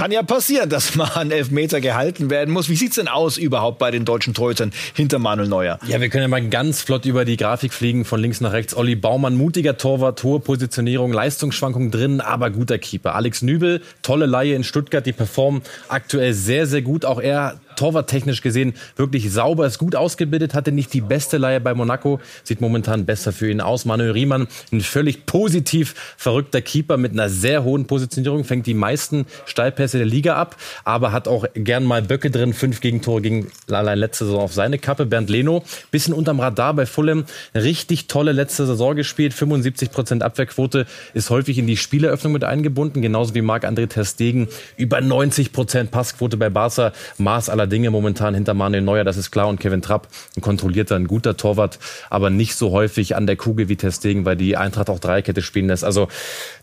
kann 0.00 0.12
ja 0.12 0.22
passieren, 0.22 0.70
dass 0.70 0.94
mal 0.96 1.10
ein 1.16 1.30
Elfmeter 1.30 1.82
gehalten 1.82 2.30
werden 2.30 2.54
muss. 2.54 2.70
Wie 2.70 2.76
sieht's 2.76 2.96
denn 2.96 3.06
aus 3.06 3.36
überhaupt 3.36 3.78
bei 3.78 3.90
den 3.90 4.06
deutschen 4.06 4.32
Torhütern 4.32 4.72
hinter 4.94 5.18
Manuel 5.18 5.46
Neuer? 5.46 5.78
Ja, 5.86 6.00
wir 6.00 6.08
können 6.08 6.22
ja 6.22 6.28
mal 6.28 6.42
ganz 6.48 6.80
flott 6.80 7.04
über 7.04 7.26
die 7.26 7.36
Grafik 7.36 7.74
fliegen, 7.74 8.06
von 8.06 8.18
links 8.18 8.40
nach 8.40 8.54
rechts. 8.54 8.74
Olli 8.74 8.96
Baumann, 8.96 9.36
mutiger 9.36 9.76
Torwart, 9.76 10.22
hohe 10.22 10.40
Positionierung, 10.40 11.12
Leistungsschwankung 11.12 11.90
drin, 11.90 12.22
aber 12.22 12.48
guter 12.48 12.78
Keeper. 12.78 13.14
Alex 13.14 13.42
Nübel, 13.42 13.82
tolle 14.00 14.24
Laie 14.24 14.54
in 14.54 14.64
Stuttgart, 14.64 15.04
die 15.04 15.12
performen 15.12 15.60
aktuell 15.88 16.32
sehr, 16.32 16.66
sehr 16.66 16.80
gut. 16.80 17.04
Auch 17.04 17.20
er 17.20 17.60
torwarttechnisch 17.76 18.42
gesehen 18.42 18.74
wirklich 18.96 19.30
sauber, 19.32 19.66
ist 19.66 19.78
gut 19.78 19.96
ausgebildet, 19.96 20.54
hatte 20.54 20.72
nicht 20.72 20.92
die 20.92 21.00
beste 21.00 21.38
Leihe 21.38 21.60
bei 21.60 21.74
Monaco, 21.74 22.20
sieht 22.44 22.60
momentan 22.60 23.06
besser 23.06 23.32
für 23.32 23.50
ihn 23.50 23.60
aus. 23.60 23.84
Manuel 23.84 24.12
Riemann, 24.12 24.48
ein 24.72 24.80
völlig 24.80 25.26
positiv 25.26 25.94
verrückter 26.16 26.60
Keeper 26.60 26.96
mit 26.96 27.12
einer 27.12 27.28
sehr 27.28 27.64
hohen 27.64 27.86
Positionierung, 27.86 28.44
fängt 28.44 28.66
die 28.66 28.74
meisten 28.74 29.26
Steilpässe 29.46 29.98
der 29.98 30.06
Liga 30.06 30.36
ab, 30.36 30.56
aber 30.84 31.12
hat 31.12 31.28
auch 31.28 31.46
gern 31.54 31.84
mal 31.84 32.02
Böcke 32.02 32.30
drin, 32.30 32.52
fünf 32.52 32.80
Gegentore 32.80 33.20
gegen 33.22 33.48
allein 33.70 33.98
letzte 33.98 34.24
Saison 34.24 34.40
auf 34.40 34.52
seine 34.52 34.78
Kappe. 34.78 35.06
Bernd 35.06 35.30
Leno, 35.30 35.64
bisschen 35.90 36.14
unterm 36.14 36.40
Radar 36.40 36.74
bei 36.74 36.86
Fulham, 36.86 37.24
richtig 37.54 38.06
tolle 38.06 38.32
letzte 38.32 38.66
Saison 38.66 38.96
gespielt, 38.96 39.34
75 39.34 39.90
Prozent 39.90 40.22
Abwehrquote, 40.22 40.86
ist 41.14 41.30
häufig 41.30 41.58
in 41.58 41.66
die 41.66 41.76
Spieleröffnung 41.76 42.32
mit 42.32 42.44
eingebunden, 42.44 43.02
genauso 43.02 43.34
wie 43.34 43.42
Marc-André 43.42 43.88
Ter 43.88 44.04
Stegen, 44.04 44.48
über 44.76 45.00
90 45.00 45.52
Prozent 45.52 45.90
Passquote 45.90 46.36
bei 46.36 46.50
Barca, 46.50 46.92
Maß 47.18 47.48
aller 47.48 47.66
Dinge 47.70 47.90
momentan 47.90 48.34
hinter 48.34 48.54
Manuel 48.54 48.82
Neuer, 48.82 49.04
das 49.04 49.16
ist 49.16 49.30
klar. 49.30 49.48
Und 49.48 49.60
Kevin 49.60 49.82
Trapp, 49.82 50.08
ein 50.36 50.40
kontrollierter, 50.40 50.96
ein 50.96 51.06
guter 51.06 51.36
Torwart, 51.36 51.78
aber 52.10 52.30
nicht 52.30 52.56
so 52.56 52.70
häufig 52.70 53.16
an 53.16 53.26
der 53.26 53.36
Kugel 53.36 53.68
wie 53.68 53.76
Testegen, 53.76 54.24
weil 54.24 54.36
die 54.36 54.56
Eintracht 54.56 54.90
auch 54.90 54.98
Dreikette 54.98 55.42
spielen 55.42 55.68
lässt. 55.68 55.84
Also 55.84 56.08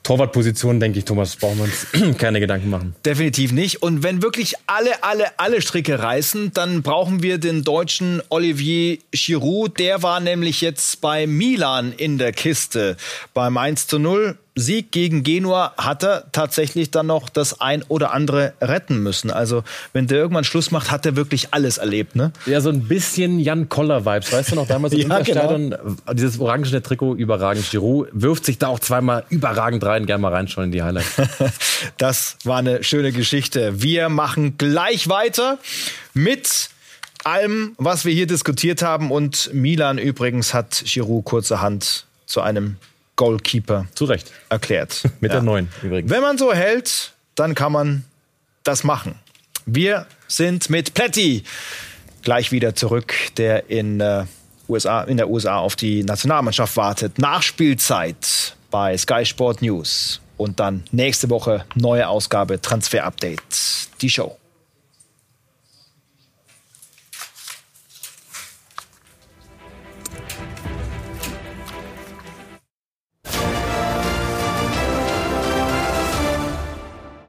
Torwartposition, 0.04 0.80
denke 0.80 1.00
ich, 1.00 1.06
Thomas 1.06 1.36
Baumanns, 1.36 1.88
keine 2.18 2.40
Gedanken 2.40 2.70
machen. 2.70 2.96
Definitiv 3.06 3.52
nicht. 3.52 3.82
Und 3.82 4.04
wenn 4.04 4.22
wirklich 4.22 4.56
alle, 4.68 5.04
alle, 5.04 5.26
alle 5.38 5.62
Stricke 5.62 6.00
reißen, 6.00 6.52
dann 6.54 6.82
brauchen 6.82 7.24
wir 7.24 7.38
den 7.38 7.64
deutschen 7.64 8.22
Olivier 8.30 9.00
Giroud. 9.12 9.80
Der 9.80 10.04
war 10.04 10.20
nämlich 10.20 10.62
jetzt 10.62 11.02
bei 11.02 11.28
Milan 11.28 11.94
in 11.96 12.18
der 12.18 12.32
Kiste 12.32 12.98
beim 13.34 13.58
1 13.58 13.88
zu 13.88 14.00
0 14.00 14.38
Sieg 14.58 14.92
gegen 14.92 15.24
Genua 15.24 15.74
hat 15.78 16.04
er 16.04 16.32
tatsächlich 16.32 16.92
dann 16.92 17.08
noch 17.08 17.30
das 17.30 17.62
ein 17.62 17.84
oder 17.88 18.12
andere 18.14 18.54
retten 18.60 19.02
müssen. 19.02 19.32
Also 19.32 19.64
wenn 19.94 20.08
der 20.08 20.18
irgendwann 20.18 20.44
Schluss 20.44 20.72
macht, 20.72 20.92
hat 20.92 21.06
er 21.06 21.16
wirklich 21.16 21.50
alles 21.52 21.78
erlebt, 21.78 22.16
ne? 22.16 22.32
Ja, 22.46 22.60
so 22.60 22.70
ein 22.70 22.88
bisschen 22.88 23.40
Jan 23.40 23.70
Koller-Vibes. 23.70 24.34
Weißt 24.34 24.52
du 24.52 24.56
noch, 24.56 24.68
damals 24.68 24.94
im 24.94 25.00
ja, 25.10 25.18
Interstadion, 25.18 25.70
genau. 25.70 26.14
dieses 26.14 26.40
orangene 26.40 26.82
Trikot, 26.82 27.16
überragend. 27.16 27.70
Giroud 27.70 28.10
wirft 28.12 28.46
sich 28.46 28.58
da 28.58 28.68
auch 28.68 28.80
zweimal 28.80 29.24
überragend 29.30 29.84
rein. 29.84 30.06
Gerne 30.06 30.22
mal 30.22 30.34
reinschauen 30.34 30.66
in 30.66 30.72
die 30.72 30.82
Highlights. 30.82 31.16
das 31.98 32.38
war 32.44 32.58
eine 32.58 32.84
schöne 32.84 33.12
Geschichte. 33.12 33.82
Wir 33.82 34.10
machen 34.10 34.58
gleich 34.58 35.08
weiter 35.08 35.60
mit 36.14 36.70
allem, 37.24 37.74
was 37.78 38.06
wir 38.06 38.14
hier 38.14 38.28
diskutiert 38.28 38.82
haben. 38.82 39.12
Und 39.12 39.52
Milan 39.54 39.98
übrigens 39.98 40.54
hat 40.54 40.84
Giroud 40.86 41.26
kurzerhand 41.26 42.06
zu 42.26 42.42
einem 42.42 42.78
Goalkeeper 43.18 43.88
Zu 43.94 44.06
Recht. 44.06 44.32
erklärt. 44.48 45.04
Mit 45.20 45.32
ja. 45.32 45.38
der 45.38 45.42
neuen 45.42 45.68
übrigens. 45.84 46.10
Wenn 46.10 46.22
man 46.22 46.38
so 46.38 46.54
hält, 46.54 47.12
dann 47.36 47.54
kann 47.54 47.74
man 47.74 48.06
das 48.64 48.86
machen. 48.86 49.16
Wir 49.66 50.08
sind 50.28 50.70
mit 50.70 50.94
Pletti 50.94 51.44
gleich 52.22 52.52
wieder 52.52 52.74
zurück, 52.74 53.14
der 53.36 53.70
in, 53.70 54.00
äh, 54.00 54.24
USA, 54.70 55.04
in 55.04 55.18
der 55.18 55.30
USA 55.30 55.58
auf 55.58 55.76
die 55.76 56.04
Nationalmannschaft 56.04 56.78
wartet. 56.78 57.20
Nachspielzeit 57.20 58.56
bei 58.72 58.98
Sky 58.98 59.26
Sport 59.26 59.62
News. 59.62 60.22
Und 60.38 60.60
dann 60.60 60.84
nächste 60.92 61.30
Woche 61.30 61.66
neue 61.76 62.08
Ausgabe 62.08 62.62
Transfer 62.62 63.04
Update. 63.04 63.42
Die 64.02 64.10
Show. 64.10 64.38